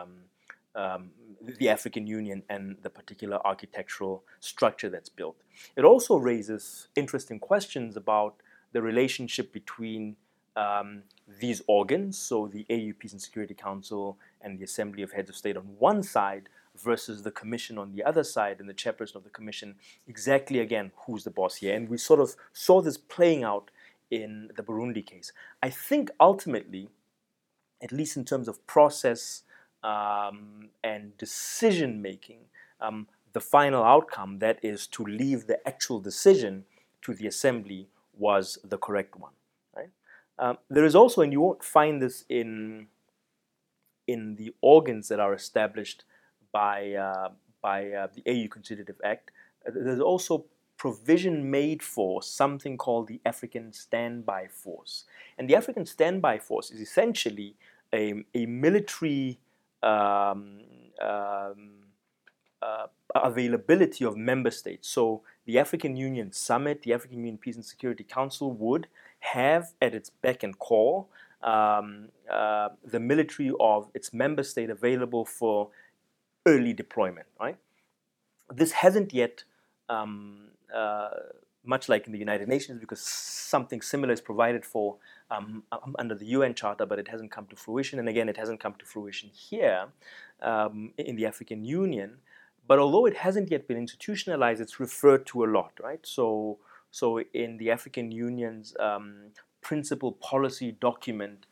[0.76, 1.12] um,
[1.60, 5.36] the African Union and the particular architectural structure that's built.
[5.76, 8.36] It also raises interesting questions about
[8.72, 10.16] the relationship between
[10.56, 11.04] um,
[11.40, 15.36] these organs, so the AU Peace and Security Council and the Assembly of Heads of
[15.36, 19.24] State on one side, versus the Commission on the other side, and the chairperson of
[19.24, 19.76] the Commission,
[20.08, 21.76] exactly again, who's the boss here?
[21.76, 23.70] And we sort of saw this playing out
[24.10, 25.32] in the Burundi case.
[25.62, 26.90] I think ultimately,
[27.82, 29.44] at least in terms of process
[29.84, 32.39] um, and decision making,
[32.82, 36.65] um, the final outcome, that is to leave the actual decision
[37.02, 39.34] to the assembly, was the correct one.
[39.76, 39.89] Right?
[40.39, 42.88] Um, there is also, and you won't find this in
[44.06, 46.04] in the organs that are established
[46.52, 47.30] by uh,
[47.62, 49.32] by uh, the AU Constitutive Act.
[49.65, 50.46] Uh, there's also
[50.78, 55.06] provision made for something called the African Standby Force.
[55.38, 57.56] And the African Standby Force is essentially
[57.93, 59.39] a, a military
[59.84, 60.62] um,
[61.02, 61.69] um,
[62.62, 64.88] uh, availability of member states.
[64.88, 68.88] So the African Union Summit, the African Union Peace and Security Council would
[69.19, 71.10] have at its beck and call
[71.41, 75.69] um, uh, the military of its member state available for
[76.46, 77.28] early deployment.
[77.39, 77.58] Right.
[78.50, 79.43] This hasn't yet,
[79.89, 81.10] um, uh,
[81.65, 84.98] much like in the United Nations, because something similar is provided for
[85.34, 88.00] um, um under the UN Charter, but it hasn't come to fruition.
[88.00, 89.86] And again, it hasn't come to fruition here
[90.41, 92.17] um, in the African Union.
[92.67, 96.00] But although it hasn't yet been institutionalized, it's referred to a lot, right?
[96.04, 96.60] So,
[96.91, 101.46] so in the African Union's um, principal policy document,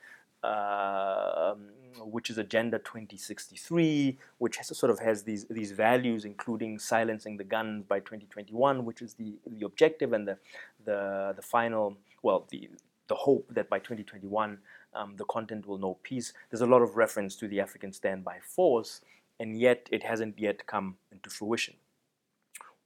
[0.43, 1.55] uh,
[1.99, 7.43] which is Agenda 2063, which has, sort of has these these values, including silencing the
[7.43, 10.37] guns by 2021, which is the the objective and the
[10.85, 12.69] the the final well the
[13.11, 14.57] the hope that by 2021
[14.93, 16.31] um, the content will know peace.
[16.49, 19.01] There's a lot of reference to the African Standby Force,
[19.37, 21.75] and yet it hasn't yet come into fruition.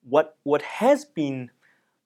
[0.10, 1.52] What, what has been,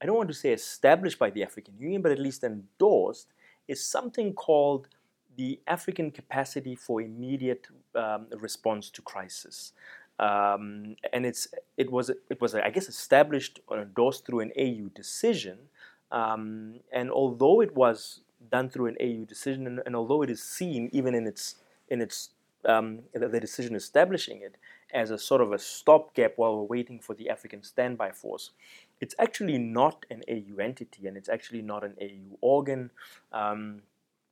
[0.02, 3.28] I don't want to say established by the African Union, but at least endorsed,
[3.70, 4.90] is something called
[5.38, 9.72] the African capacity for immediate um, response to crisis.
[10.20, 14.90] Um, and it's it was it was I guess established or endorsed through an AU
[14.94, 15.69] decision.
[16.12, 20.44] Um, and although it was done through an AU decision, and, and, although it is
[20.44, 21.56] seen even in its
[21.90, 22.30] in its
[22.66, 24.56] um, the, decision establishing it
[24.94, 28.52] as a sort of a stopgap while we're waiting for the African standby force.
[29.00, 32.92] It's actually not an AU entity and it's actually not an AU organ.
[33.32, 33.84] Um,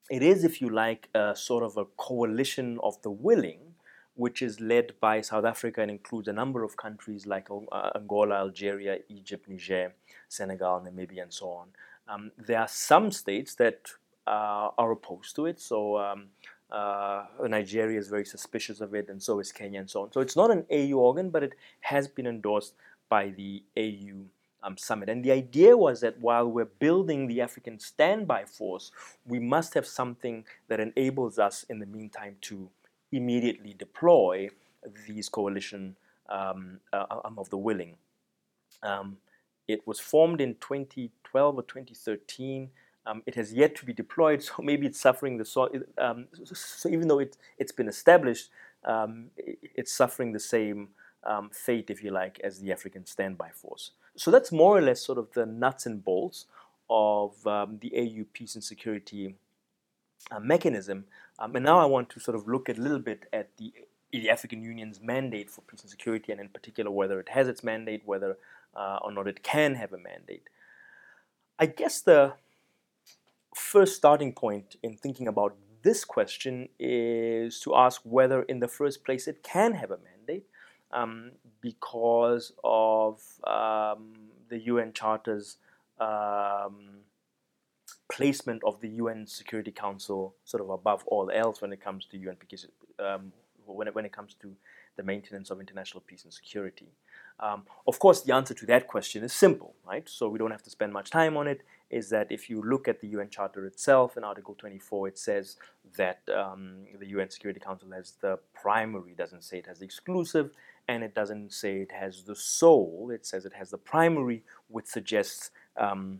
[0.09, 3.59] it is, if you like, a sort of a coalition of the willing,
[4.17, 8.35] which is led by South Africa and includes a number of countries like uh, Angola,
[8.35, 9.93] Algeria, Egypt, Niger,
[10.27, 11.67] Senegal, Namibia, and so on.
[12.09, 13.91] Um, there are some states that
[14.25, 15.59] uh, are opposed to it.
[15.59, 16.25] So um,
[16.71, 20.11] uh, Nigeria is very suspicious of it, and so is Kenya, and so on.
[20.11, 22.73] So it's not an AU organ, but it has been endorsed
[23.09, 24.25] by the AU
[24.63, 25.09] um, summit.
[25.09, 28.91] And the idea was that while we're building the African standby force,
[29.25, 32.69] we must have something that enables us, in the meantime, to
[33.11, 34.49] immediately deploy
[35.07, 35.95] these coalition
[36.29, 37.95] um, uh, um, of the willing.
[38.83, 39.17] Um,
[39.67, 42.69] it was formed in 2012 or 2013.
[43.05, 46.89] Um, it has yet to be deployed, so maybe it's suffering the so, um, so
[46.89, 48.49] even though it, it's been established,
[48.83, 50.89] um, it's suffering the same
[51.23, 53.91] um, fate, if you like, as the African Standby Force.
[54.15, 56.45] So that's more or less sort of the nuts and bolts
[56.89, 59.35] of um, the AU peace and security
[60.31, 61.05] uh, mechanism.
[61.39, 63.73] Um, and now I want to sort of look a little bit at the
[64.11, 67.61] the African Union's mandate for peace and security, and in particular whether it has its
[67.61, 68.37] mandate, whether
[68.73, 70.49] uh, or not it can have a mandate.
[71.59, 72.33] I guess the
[73.53, 79.03] first starting point in thinking about this question is to ask whether, in the first
[79.03, 80.45] place, it can have a mandate
[80.91, 84.13] um, because of um,
[84.49, 85.57] the UN Charter's
[85.99, 87.01] um,
[88.09, 92.17] placement of the UN Security Council sort of above all else when it comes to
[92.17, 92.37] UN
[92.99, 93.31] um,
[93.65, 94.55] when it, when it comes to
[94.95, 96.87] the maintenance of international peace and security.
[97.39, 100.07] Um, of course, the answer to that question is simple, right?
[100.09, 101.61] So we don't have to spend much time on it.
[101.89, 105.55] Is that if you look at the UN Charter itself in Article 24, it says
[105.95, 110.49] that um, the UN Security Council has the primary, doesn't say it has the exclusive,
[110.87, 113.11] and it doesn't say it has the sole.
[113.13, 116.19] It says it has the primary, which suggests um,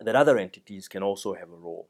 [0.00, 1.88] that other entities can also have a role.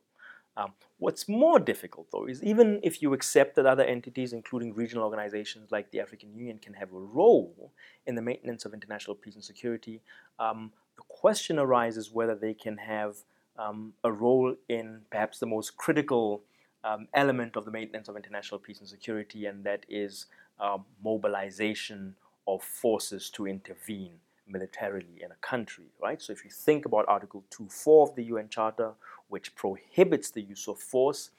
[0.57, 5.05] Um, what's more difficult, though, is even if you accept that other entities, including regional
[5.05, 7.73] organizations like the African Union, can have a role
[8.07, 10.01] in the maintenance of international peace and security,
[10.39, 13.17] um, the question arises whether they can have
[13.59, 16.43] um, a role in perhaps the most critical
[16.85, 20.27] um, element of the maintenance of international peace and security, and that is
[20.59, 22.15] uh, mobilization
[22.49, 26.21] of forces to intervene militarily in a country, right?
[26.21, 28.93] So if you think about Article 2.4 of the UN Charter,
[29.29, 31.31] which prohibits the use of force,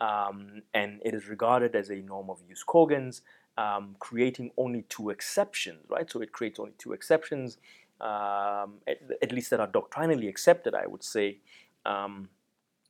[0.00, 3.20] um, and it is regarded as a norm of jus cogens,
[3.58, 6.10] um, creating only two exceptions, right?
[6.10, 7.58] So it creates only two exceptions,
[8.00, 11.38] um, at, at, least that are doctrinally accepted, I would say,
[11.86, 12.28] um,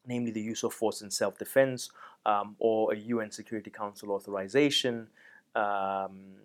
[0.07, 1.91] namely the use of force in self-defense
[2.25, 5.09] um, or a UN Security Council authorization.
[5.55, 6.37] Um,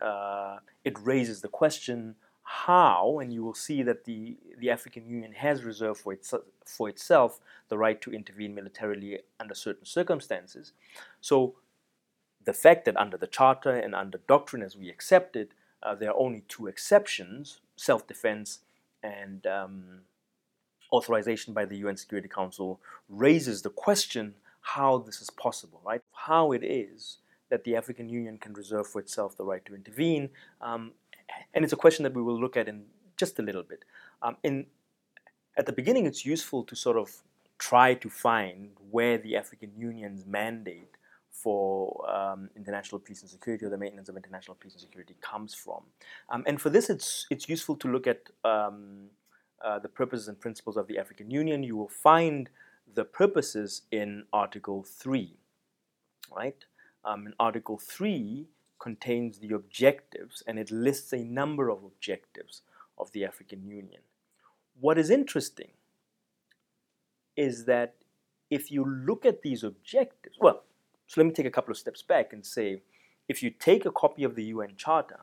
[0.00, 5.32] uh, it raises the question how, and you will see that the, the African Union
[5.32, 6.32] has reserved for, its,
[6.64, 10.72] for itself the right to intervene militarily under certain circumstances.
[11.20, 11.56] So
[12.44, 15.50] the fact that under the Charter and under doctrine as we accept it,
[15.82, 18.60] uh, there are only two exceptions self defense
[19.02, 20.00] and um,
[20.92, 26.00] authorization by the UN Security Council raises the question how this is possible, right?
[26.12, 27.18] How it is
[27.50, 30.30] that the African Union can reserve for itself the right to intervene.
[30.60, 30.92] Um,
[31.54, 32.84] and it's a question that we will look at in
[33.16, 33.84] just a little bit.
[34.22, 34.66] Um, in,
[35.56, 37.10] at the beginning, it's useful to sort of
[37.58, 40.90] try to find where the African Union's mandate
[41.30, 45.54] for um, international peace and security or the maintenance of international peace and security comes
[45.54, 45.82] from.
[46.30, 49.08] Um, and for this, it's, it's useful to look at um,
[49.64, 51.62] uh, the purposes and principles of the African Union.
[51.62, 52.48] You will find
[52.94, 55.36] the purposes in Article 3,
[56.34, 56.64] right?
[57.06, 58.46] Um, and Article 3
[58.78, 62.62] contains the objectives and it lists a number of objectives
[62.98, 64.00] of the African Union.
[64.80, 65.70] What is interesting
[67.36, 67.94] is that
[68.50, 70.64] if you look at these objectives, well,
[71.06, 72.82] so let me take a couple of steps back and say
[73.28, 75.20] if you take a copy of the UN Charter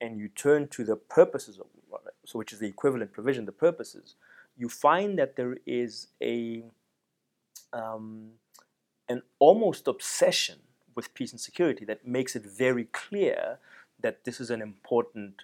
[0.00, 1.66] and you turn to the purposes of
[2.24, 4.14] so which is the equivalent provision, the purposes,
[4.56, 6.62] you find that there is a
[7.72, 8.32] um,
[9.08, 10.58] an almost obsession
[10.98, 13.58] with peace and security that makes it very clear
[14.04, 15.34] that this is an important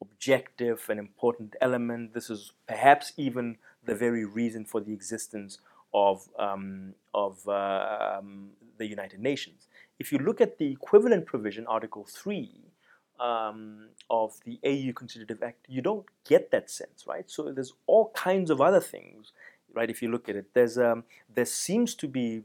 [0.00, 2.14] objective, an important element.
[2.14, 5.58] This is perhaps even the very reason for the existence
[5.92, 9.66] of, um, of uh, um, the United Nations.
[9.98, 12.50] If you look at the equivalent provision, Article 3
[13.20, 17.30] um, of the AU Constitutive Act, you don't get that sense, right?
[17.30, 19.32] So there's all kinds of other things,
[19.74, 19.90] right?
[19.90, 21.04] If you look at it, there's um,
[21.38, 22.44] there seems to be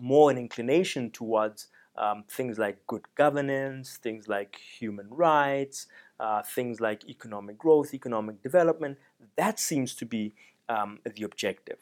[0.00, 5.86] more an inclination towards um, things like good governance, things like human rights,
[6.20, 8.98] uh, things like economic growth, economic development.
[9.36, 10.34] That seems to be
[10.68, 11.78] um, the objective.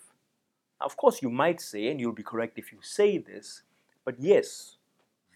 [0.80, 3.62] Of course, you might say, and you'll be correct if you say this,
[4.04, 4.76] but yes,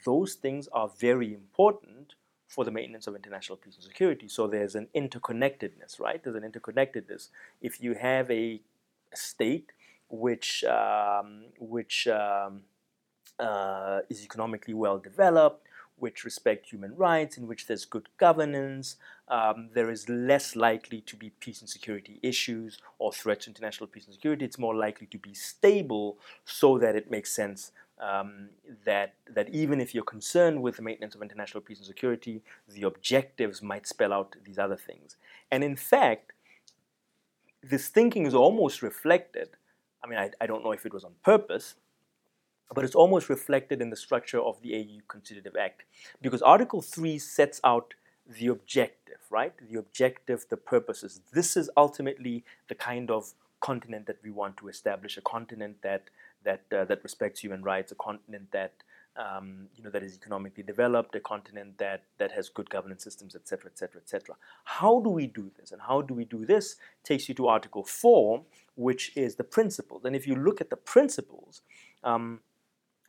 [0.04, 2.14] those things are very important
[2.46, 4.28] for the maintenance of international peace and security.
[4.28, 6.22] So there's an interconnectedness, right?
[6.22, 7.28] There's an interconnectedness.
[7.60, 8.60] If you have a
[9.14, 9.72] state
[10.10, 12.62] which um, which um,
[13.38, 18.96] uh, is economically well developed, which respect human rights, in which there's good governance,
[19.28, 23.86] um, there is less likely to be peace and security issues or threats to international
[23.86, 24.44] peace and security.
[24.44, 28.48] It's more likely to be stable so that it makes sense um,
[28.84, 32.82] that, that even if you're concerned with the maintenance of international peace and security, the
[32.82, 35.16] objectives might spell out these other things.
[35.50, 36.32] And in fact,
[37.62, 39.50] this thinking is almost reflected.
[40.04, 41.76] I mean, I, I don't know if it was on purpose,
[42.74, 45.84] but it's almost reflected in the structure of the AU Constitutive Act
[46.22, 47.94] because Article 3 sets out
[48.28, 49.54] the objective, right?
[49.70, 51.20] The objective, the purposes.
[51.32, 56.04] This is ultimately the kind of continent that we want to establish a continent that
[56.44, 58.72] that uh, that respects human rights, a continent that
[59.16, 63.34] um, you know that is economically developed, a continent that that has good governance systems,
[63.34, 64.36] etc., etc., etc.
[64.64, 65.72] How do we do this?
[65.72, 66.76] And how do we do this?
[67.04, 68.44] Takes you to Article Four,
[68.76, 70.04] which is the principles.
[70.04, 71.62] And if you look at the principles,
[72.04, 72.40] um,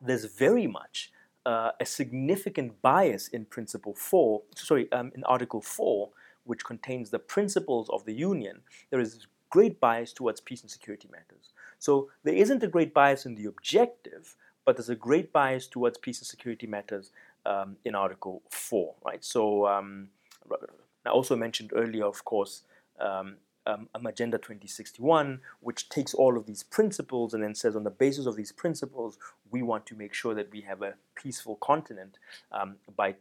[0.01, 1.11] there's very much
[1.45, 6.09] uh, a significant bias in Principle 4, sorry, um, in Article 4,
[6.43, 8.61] which contains the principles of the Union.
[8.89, 11.51] There is great bias towards peace and security matters.
[11.79, 15.97] So there isn't a great bias in the objective, but there's a great bias towards
[15.97, 17.11] peace and security matters
[17.45, 19.23] um, in Article 4, right?
[19.23, 20.09] So um,
[21.05, 22.63] I also mentioned earlier, of course,
[22.99, 23.35] um,
[23.67, 27.91] um, um, Agenda 2061, which takes all of these principles and then says, on the
[27.91, 29.17] basis of these principles,
[29.51, 32.17] we want to make sure that we have a peaceful continent
[32.51, 33.11] um, by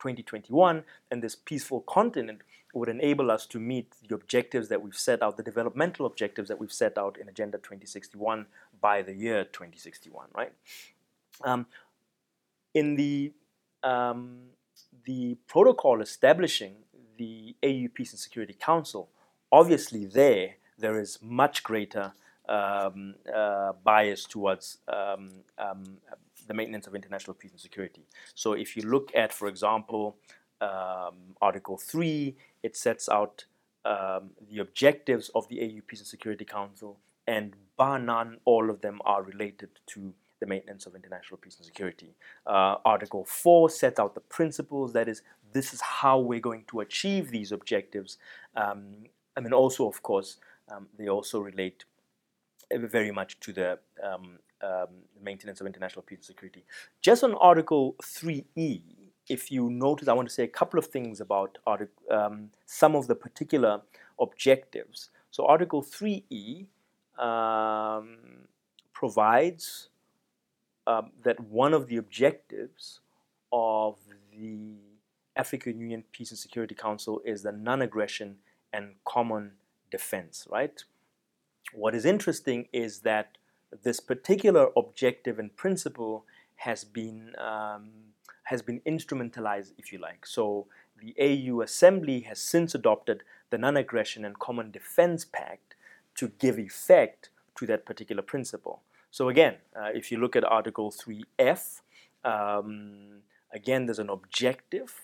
[0.00, 0.82] 2021.
[1.10, 2.40] And this peaceful continent
[2.72, 6.58] would enable us to meet the objectives that we've set out, the developmental objectives that
[6.58, 8.46] we've set out in Agenda 2061
[8.80, 10.52] by the year 2061, right?
[11.42, 11.66] Um,
[12.74, 13.32] in the
[13.82, 14.50] um,
[15.04, 16.74] the protocol establishing
[17.16, 19.08] the AU Peace and Security Council
[19.52, 22.12] obviously there there is much greater
[22.48, 25.98] um, uh, bias towards um, um,
[26.46, 28.02] the maintenance of international peace and security.
[28.34, 30.16] So if you look at, for example,
[30.60, 33.44] um, Article 3, it sets out
[33.84, 39.00] the objectives of the AU Peace and Security Council, and bar none, all of them
[39.06, 42.14] are related to the maintenance of international peace and security.
[42.46, 45.22] Uh, Article 4 sets out the principles, that is,
[45.54, 48.18] this is how we're going to achieve these objectives.
[48.54, 48.82] Um,
[49.34, 50.36] I mean, also, of course,
[50.70, 51.84] um, they also relate
[52.70, 54.88] very much to the um, um,
[55.22, 56.64] maintenance of international peace and security.
[57.00, 58.82] Just on Article 3E,
[59.30, 61.56] if you notice, I want to say a couple of things about
[62.10, 63.80] um, some of the particular
[64.18, 65.08] objectives.
[65.30, 66.66] So, Article 3E
[67.20, 68.16] um,
[68.92, 69.88] provides
[70.86, 73.00] um, that one of the objectives
[73.52, 73.96] of
[74.32, 74.74] the
[75.36, 78.36] African Union Peace and Security Council is the non aggression
[78.72, 79.52] and common
[79.90, 80.82] defense, right?
[81.72, 83.38] What is interesting is that
[83.82, 86.24] this particular objective and principle
[86.56, 87.90] has been um,
[88.44, 90.26] has been instrumentalized, if you like.
[90.26, 90.66] So
[91.00, 95.69] the AU Assembly has since adopted the Non-Aggression and Common Defense Pact
[96.20, 98.82] to give effect to that particular principle.
[99.10, 101.80] So again, uh, if you look at Article 3F,
[102.24, 105.00] um, again, there's an objective.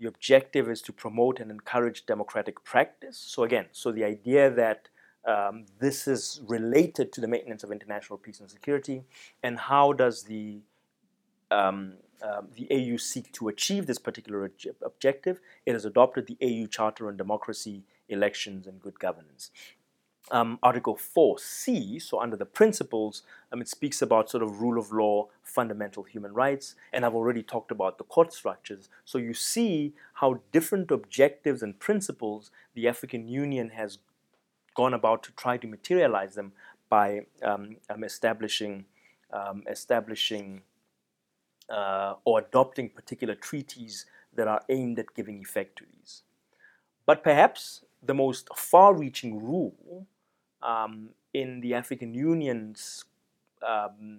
[0.00, 3.18] The objective is to promote and encourage democratic practice.
[3.18, 4.88] So again, so the idea that
[5.26, 9.04] um, this is related to the maintenance of international peace and security,
[9.42, 10.60] and how does the
[11.50, 14.50] um, um, the AU seek to achieve this particular
[14.84, 15.40] objective?
[15.66, 19.50] It has adopted the AU Charter on Democracy, Elections, and Good Governance.
[20.32, 23.22] Um, Article 4C, so under the principles,
[23.52, 27.44] um, it speaks about sort of rule of law, fundamental human rights, and I've already
[27.44, 28.88] talked about the court structures.
[29.04, 33.98] So you see how different objectives and principles the African Union has
[34.74, 36.52] gone about to try to materialize them
[36.88, 38.84] by um, um establishing
[39.32, 40.62] um, establishing
[41.68, 46.22] uh, or adopting particular treaties that are aimed at giving effect to these.
[47.06, 50.06] But perhaps the most far reaching rule
[50.66, 53.04] um, in the African Union's
[53.66, 54.18] um,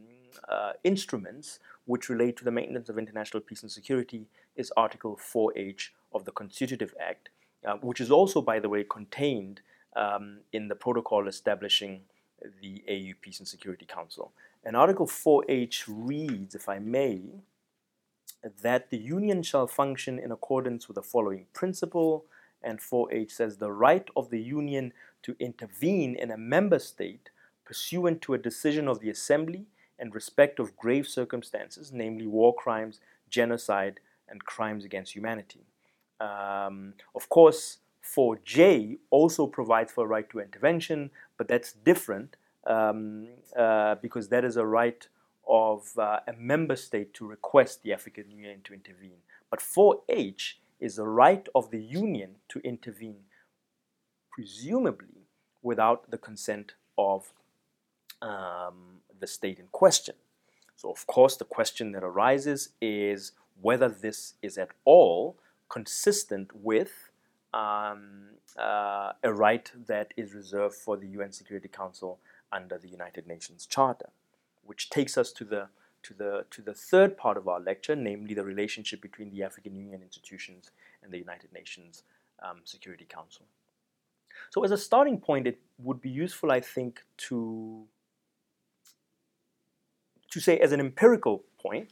[0.50, 4.26] uh, instruments which relate to the maintenance of international peace and security
[4.56, 7.30] is Article 4H of the Constitutive Act,
[7.66, 9.62] uh, which is also, by the way, contained
[9.96, 12.02] um, in the protocol establishing
[12.62, 14.32] the AU Peace and Security Council.
[14.64, 17.22] And Article 4H reads, if I may,
[18.62, 22.26] that the union shall function in accordance with the following principle.
[22.64, 24.94] And 4H says the right of the union
[25.24, 27.30] to intervene in a member state
[27.66, 29.66] pursuant to a decision of the assembly
[30.00, 33.00] in respect of grave circumstances, namely war crimes,
[33.30, 34.00] genocide,
[34.30, 35.66] and crimes against humanity.
[36.20, 43.28] Um, of course, 4J also provides for a right to intervention, but that's different um,
[43.56, 45.08] uh, because that is a right
[45.48, 49.20] of uh, a member state to request the African Union to intervene.
[49.50, 53.26] But 4H is the right of the Union to intervene,
[54.32, 55.28] presumably
[55.62, 57.34] without the consent of
[58.22, 60.16] um, the state in question.
[60.76, 65.38] So, of course, the question that arises is whether this is at all
[65.70, 67.10] consistent with
[67.54, 72.20] um, uh, a right that is reserved for the UN Security Council
[72.52, 74.10] under the United Nations Charter,
[74.64, 75.68] which takes us to the
[76.04, 79.76] to the to the third part of our lecture, namely the relationship between the African
[79.76, 80.72] Union institutions
[81.04, 82.04] and the United Nations
[82.42, 83.46] um, Security Council.
[84.50, 87.86] So, as a starting point, it would be useful, I think, to
[90.30, 91.90] to say as an empirical point,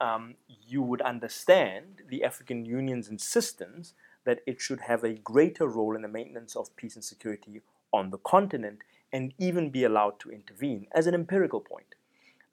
[0.00, 0.34] um,
[0.66, 3.94] you would understand the African Union's insistence
[4.24, 7.60] that it should have a greater role in the maintenance of peace and security
[7.92, 8.80] on the continent
[9.12, 11.94] and even be allowed to intervene as an empirical point.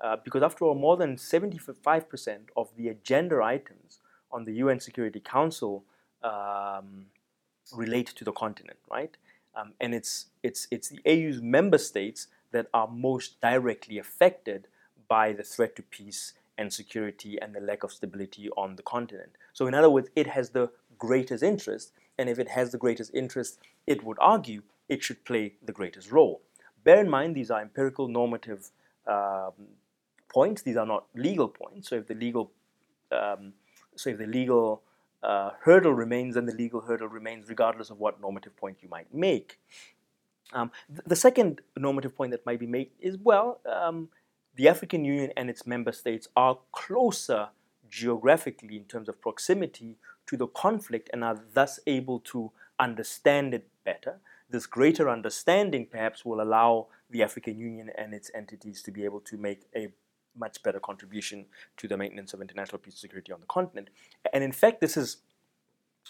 [0.02, 4.00] Uh, because after all, more than 75% of the agenda items
[4.32, 5.84] on the UN Security Council
[6.24, 7.08] um,
[7.76, 9.18] relate to the continent, right?
[9.56, 14.68] Um, and it's, it's, it's the AU's member states that are most directly affected
[15.08, 19.32] by the threat to peace and security and the lack of stability on the continent.
[19.54, 23.12] So, in other words, it has the greatest interest, and if it has the greatest
[23.14, 26.42] interest, it would argue it should play the greatest role.
[26.84, 28.72] Bear in mind, these are empirical normative
[29.08, 29.54] um,
[30.30, 31.90] points, these are not legal points.
[31.90, 32.52] So, if the legal
[33.12, 33.54] um,
[33.96, 34.82] so if the legal
[35.22, 39.14] uh, hurdle remains, then the legal hurdle remains regardless of what normative point you might
[39.14, 39.60] make.
[40.54, 44.10] Um, th- the second normative point that might be made is well, um,
[44.56, 47.50] the African Union and its member states are closer
[47.90, 53.68] geographically in terms of proximity to the conflict and are thus able to understand it
[53.84, 54.20] better.
[54.50, 59.20] This greater understanding perhaps will allow the African Union and its entities to be able
[59.22, 59.90] to make a
[60.40, 61.46] much better contribution
[61.78, 63.90] to the maintenance of international peace and security on the continent.
[64.34, 65.18] And in fact, this is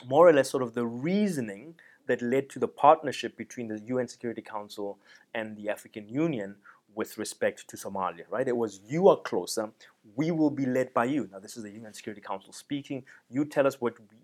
[0.06, 1.76] more or less sort of the reasoning
[2.08, 4.98] that led to the partnership between the UN Security Council
[5.34, 6.56] and the African Union,
[6.96, 8.48] with respect to Somalia, right?
[8.48, 9.70] It was you are closer,
[10.16, 11.30] we will be led by you.
[11.32, 13.04] Now, this is the UN Security Council speaking.
[13.30, 14.18] You tell us what we,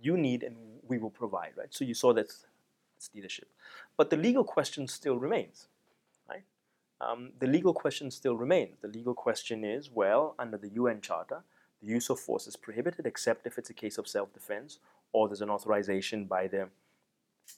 [0.00, 0.56] you need, and
[0.88, 1.68] we will provide, right?
[1.70, 2.26] So you saw that
[2.96, 3.48] it's leadership,
[3.96, 5.68] but the legal question still remains?
[7.00, 8.78] Um, the legal question still remains.
[8.80, 11.42] The legal question is, well, under the UN Charter,
[11.80, 14.80] the use of force is prohibited except if it's a case of self-defense
[15.12, 16.68] or there's an authorization by the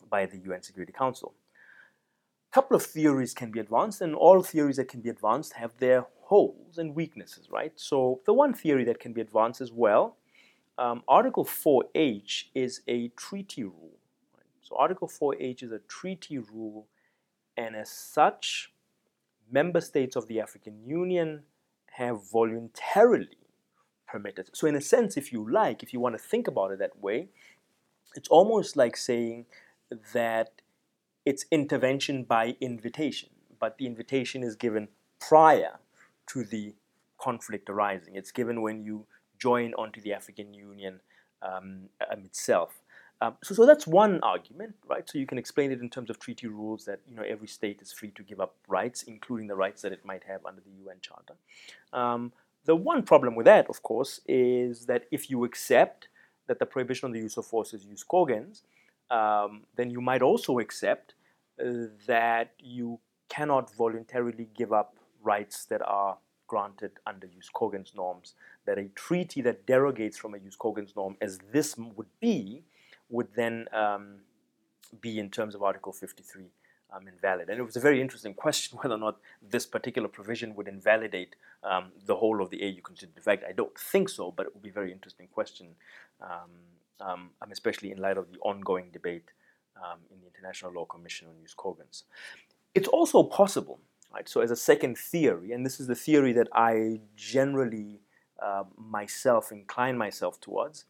[0.08, 1.34] by the UN Security Council
[2.50, 5.76] A couple of theories can be advanced, and all theories that can be advanced have
[5.78, 7.72] their holes and weaknesses, right?
[7.74, 10.16] So the one theory that can be advanced as well,
[10.78, 13.98] um, Article 4H is a treaty rule.
[14.36, 14.46] Right?
[14.62, 16.86] So Article 4H is a treaty rule,
[17.56, 18.72] and as such,
[19.50, 21.42] member states of the African Union
[21.92, 23.38] have voluntarily
[24.06, 24.50] permitted.
[24.52, 27.00] So, in a sense, if you like, if you want to think about it that
[27.00, 27.28] way,
[28.14, 29.46] it's almost like saying
[30.12, 30.62] that
[31.24, 34.88] it's intervention by invitation, but the invitation is given
[35.20, 35.78] prior
[36.28, 36.74] to the
[37.18, 38.16] conflict arising.
[38.16, 39.06] It's given when you
[39.38, 41.00] join onto the African Union
[41.42, 42.79] um, um, itself.
[43.22, 45.08] Um, so, so that's one argument, right?
[45.08, 47.82] So you can explain it in terms of treaty rules that you know every state
[47.82, 50.70] is free to give up rights, including the rights that it might have under the
[50.84, 51.34] UN Charter.
[51.92, 52.32] Um,
[52.64, 56.08] the one problem with that, of course, is that if you accept
[56.46, 58.62] that the prohibition on the use of force is jus cogens,
[59.10, 61.14] um, then you might also accept
[61.60, 62.98] uh, that you
[63.28, 68.34] cannot voluntarily give up rights that are granted under jus cogens norms,
[68.66, 72.62] that a treaty that derogates from a jus cogens norm, as this would be,
[73.10, 74.20] would then um,
[75.00, 76.46] be in terms of Article 53
[76.92, 77.48] um, invalid.
[77.48, 81.36] And it was a very interesting question whether or not this particular provision would invalidate
[81.62, 83.12] um, the whole of the AU Constitution.
[83.16, 85.68] In fact, I don't think so, but it would be a very interesting question,
[86.20, 86.30] um,
[87.00, 89.30] um, um, especially in light of the ongoing debate
[90.12, 92.02] in the International Law Commission on jus cogens.
[92.74, 93.80] It's also possible,
[94.12, 94.28] right?
[94.28, 98.02] So, as a second theory, and this is the theory that I generally
[98.42, 100.84] uh, myself incline myself towards,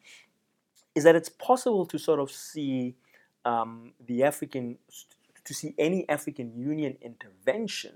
[0.95, 2.97] is that it's possible to sort of see
[3.45, 4.79] um, the African,
[5.45, 7.95] to see any African Union intervention,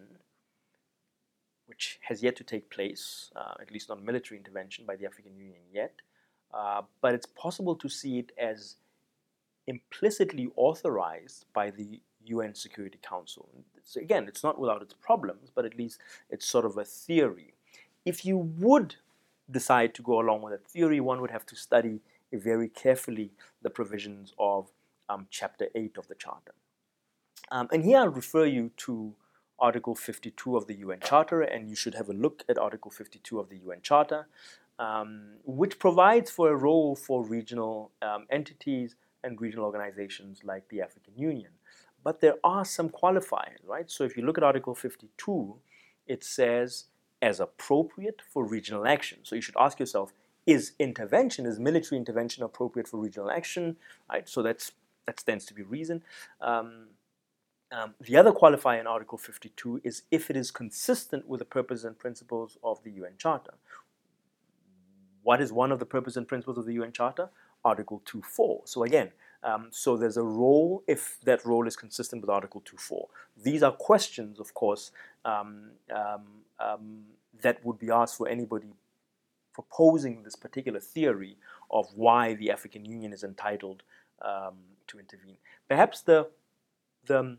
[1.66, 5.36] which has yet to take place, uh, at least not military intervention by the African
[5.36, 5.94] Union yet,
[6.52, 8.76] uh, but it's possible to see it as
[9.66, 13.48] implicitly authorized by the UN Security Council.
[13.82, 17.54] So again, it's not without its problems, but at least it's sort of a theory.
[18.04, 18.96] If you would
[19.50, 22.00] decide to go along with that theory, one would have to study
[22.34, 23.32] very carefully
[23.62, 24.70] the provisions of
[25.08, 26.54] um, Chapter 8 of the Charter.
[27.50, 29.14] Um, and here I'll refer you to
[29.58, 33.38] Article 52 of the UN Charter, and you should have a look at Article 52
[33.38, 34.26] of the UN Charter,
[34.78, 40.80] um, which provides for a role for regional um, entities and regional organizations like the
[40.80, 41.52] African Union.
[42.02, 43.90] But there are some qualifiers, right?
[43.90, 45.56] So if you look at Article 52,
[46.06, 46.84] it says
[47.22, 49.20] as appropriate for regional action.
[49.22, 50.12] So you should ask yourself,
[50.46, 53.76] is intervention, is military intervention appropriate for regional action?
[54.10, 54.28] Right.
[54.28, 54.72] So that's
[55.06, 56.02] that stands to be reason.
[56.40, 56.88] Um,
[57.72, 61.84] um, the other qualifier in Article 52 is if it is consistent with the purposes
[61.84, 63.54] and principles of the UN Charter.
[65.22, 67.30] What is one of the purposes and principles of the UN Charter?
[67.64, 68.68] Article 2.4.
[68.68, 69.10] So again,
[69.42, 73.04] um, so there's a role if that role is consistent with Article 2.4.
[73.42, 74.90] These are questions, of course,
[75.24, 76.22] um, um,
[76.60, 77.02] um,
[77.42, 78.68] that would be asked for anybody
[79.54, 81.36] proposing this particular theory
[81.70, 83.82] of why the African Union is entitled
[84.20, 84.56] um,
[84.88, 85.38] to intervene.
[85.68, 86.28] Perhaps the,
[87.06, 87.38] the,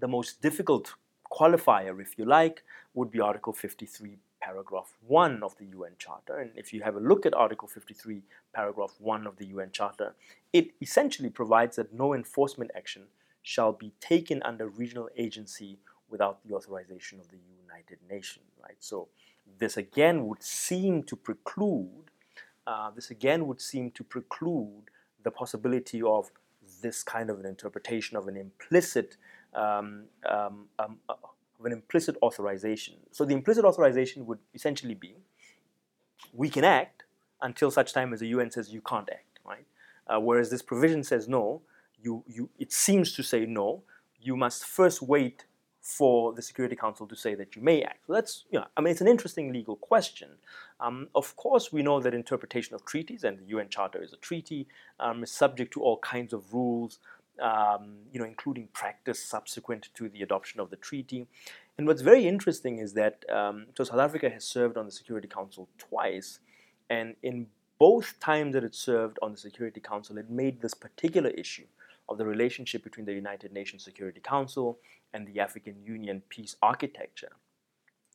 [0.00, 0.94] the most difficult
[1.30, 2.64] qualifier, if you like,
[2.94, 6.38] would be Article 53, paragraph 1 of the UN Charter.
[6.38, 8.22] And if you have a look at Article 53,
[8.54, 10.14] paragraph 1 of the UN Charter,
[10.52, 13.04] it essentially provides that no enforcement action
[13.42, 18.76] shall be taken under regional agency without the authorization of the United Nations, right?
[18.80, 19.08] So
[19.58, 22.10] this again would seem to preclude,
[22.66, 24.90] uh, this again would seem to preclude
[25.22, 26.30] the possibility of
[26.82, 29.16] this kind of an interpretation of an implicit
[29.54, 31.14] um, um, um, uh,
[31.58, 32.94] of an implicit authorization.
[33.10, 35.16] So the implicit authorization would essentially be
[36.32, 37.04] we can act
[37.42, 39.66] until such time as the UN says you can't act, right?
[40.06, 41.62] Uh, whereas this provision says no,
[42.02, 43.82] you, you, it seems to say no,
[44.20, 45.46] you must first wait
[45.80, 48.06] for the Security Council to say that you may act.
[48.06, 50.28] So that's, you know, I mean, it's an interesting legal question.
[50.80, 54.16] Um, of course, we know that interpretation of treaties, and the UN Charter is a
[54.16, 54.66] treaty,
[55.00, 56.98] um, is subject to all kinds of rules,
[57.40, 61.26] um, you know, including practice subsequent to the adoption of the treaty.
[61.76, 65.28] And what's very interesting is that um, so South Africa has served on the Security
[65.28, 66.40] Council twice,
[66.90, 67.46] and in
[67.78, 71.66] both times that it served on the Security Council, it made this particular issue
[72.08, 74.78] of the relationship between the United Nations Security Council
[75.12, 77.32] and the African Union peace architecture,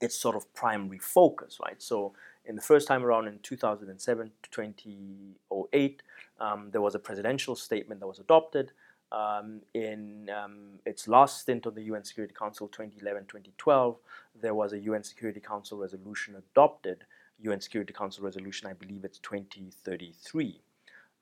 [0.01, 1.81] its sort of primary focus, right?
[1.81, 2.13] So,
[2.45, 6.01] in the first time around in 2007 to 2008,
[6.39, 8.71] um, there was a presidential statement that was adopted.
[9.13, 13.97] Um, in um, its last stint on the UN Security Council 2011 2012,
[14.41, 17.05] there was a UN Security Council resolution adopted,
[17.39, 20.61] UN Security Council resolution, I believe it's 2033.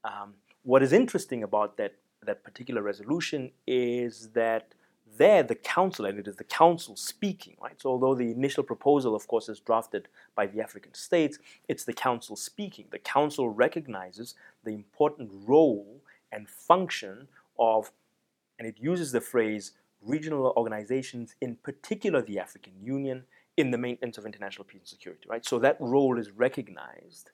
[0.06, 1.96] Um, what is interesting about that,
[2.26, 4.74] that particular resolution is that
[5.18, 7.80] there the council, and it is the council speaking, right?
[7.82, 11.94] So although the initial proposal, of course, is drafted by the African states, it's the
[11.94, 12.86] council speaking.
[12.92, 16.02] The council recognizes the important role
[16.32, 17.28] and function
[17.60, 17.92] of
[18.58, 19.72] and it uses the phrase
[20.04, 23.24] regional organizations, in particular the African Union,
[23.58, 25.44] in the maintenance of international peace and security, right?
[25.44, 27.32] So that role is recognized.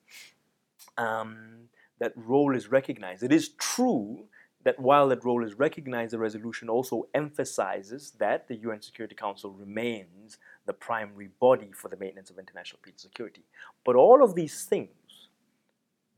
[0.97, 1.67] Um,
[1.99, 3.23] that role is recognized.
[3.23, 4.25] It is true
[4.63, 9.51] that while that role is recognized, the resolution also emphasizes that the UN Security Council
[9.51, 13.43] remains the primary body for the maintenance of international peace and security.
[13.85, 14.89] But all of these things,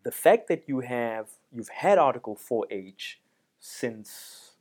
[0.03, 3.15] the fact that you have you've had Article 4H
[3.59, 4.51] since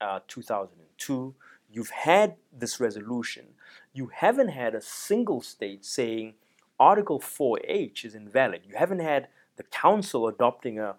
[0.00, 1.34] uh, 2002,
[1.70, 3.44] you've had this resolution,
[3.92, 6.34] you haven't had a single state saying
[6.80, 8.62] Article 4H is invalid.
[8.66, 10.96] You haven't had the Council adopting a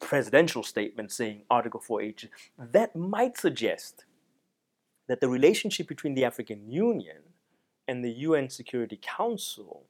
[0.00, 2.28] presidential statement saying Article 4H.
[2.58, 4.04] That might suggest
[5.06, 7.22] that the relationship between the African Union
[7.86, 9.84] and the UN Security Council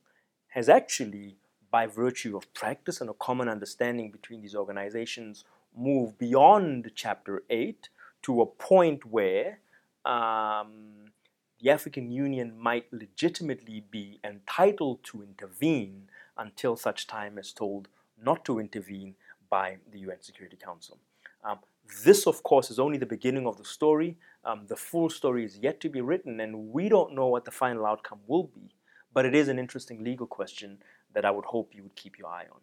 [0.48, 1.36] has actually,
[1.70, 5.44] by virtue of practice and a common understanding between these organizations,
[5.76, 7.88] moved beyond Chapter 8
[8.22, 9.58] to a point where
[10.04, 11.12] um,
[11.60, 17.88] the African Union might legitimately be entitled to intervene until such time as told
[18.22, 19.16] not to intervene
[19.50, 20.98] by the UN Security Council.
[21.44, 21.58] Um,
[22.04, 24.16] this, of course, is only the beginning of the story.
[24.44, 27.50] Um, the full story is yet to be written, and we don't know what the
[27.50, 28.74] final outcome will be.
[29.12, 30.78] But it is an interesting legal question
[31.14, 32.60] that I would hope you would keep your eye on.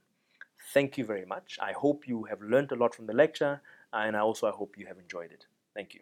[0.74, 1.58] Thank you very much.
[1.62, 3.62] I hope you have learned a lot from the lecture,
[3.94, 5.46] and I also I hope you have enjoyed it.
[5.74, 6.02] Thank you.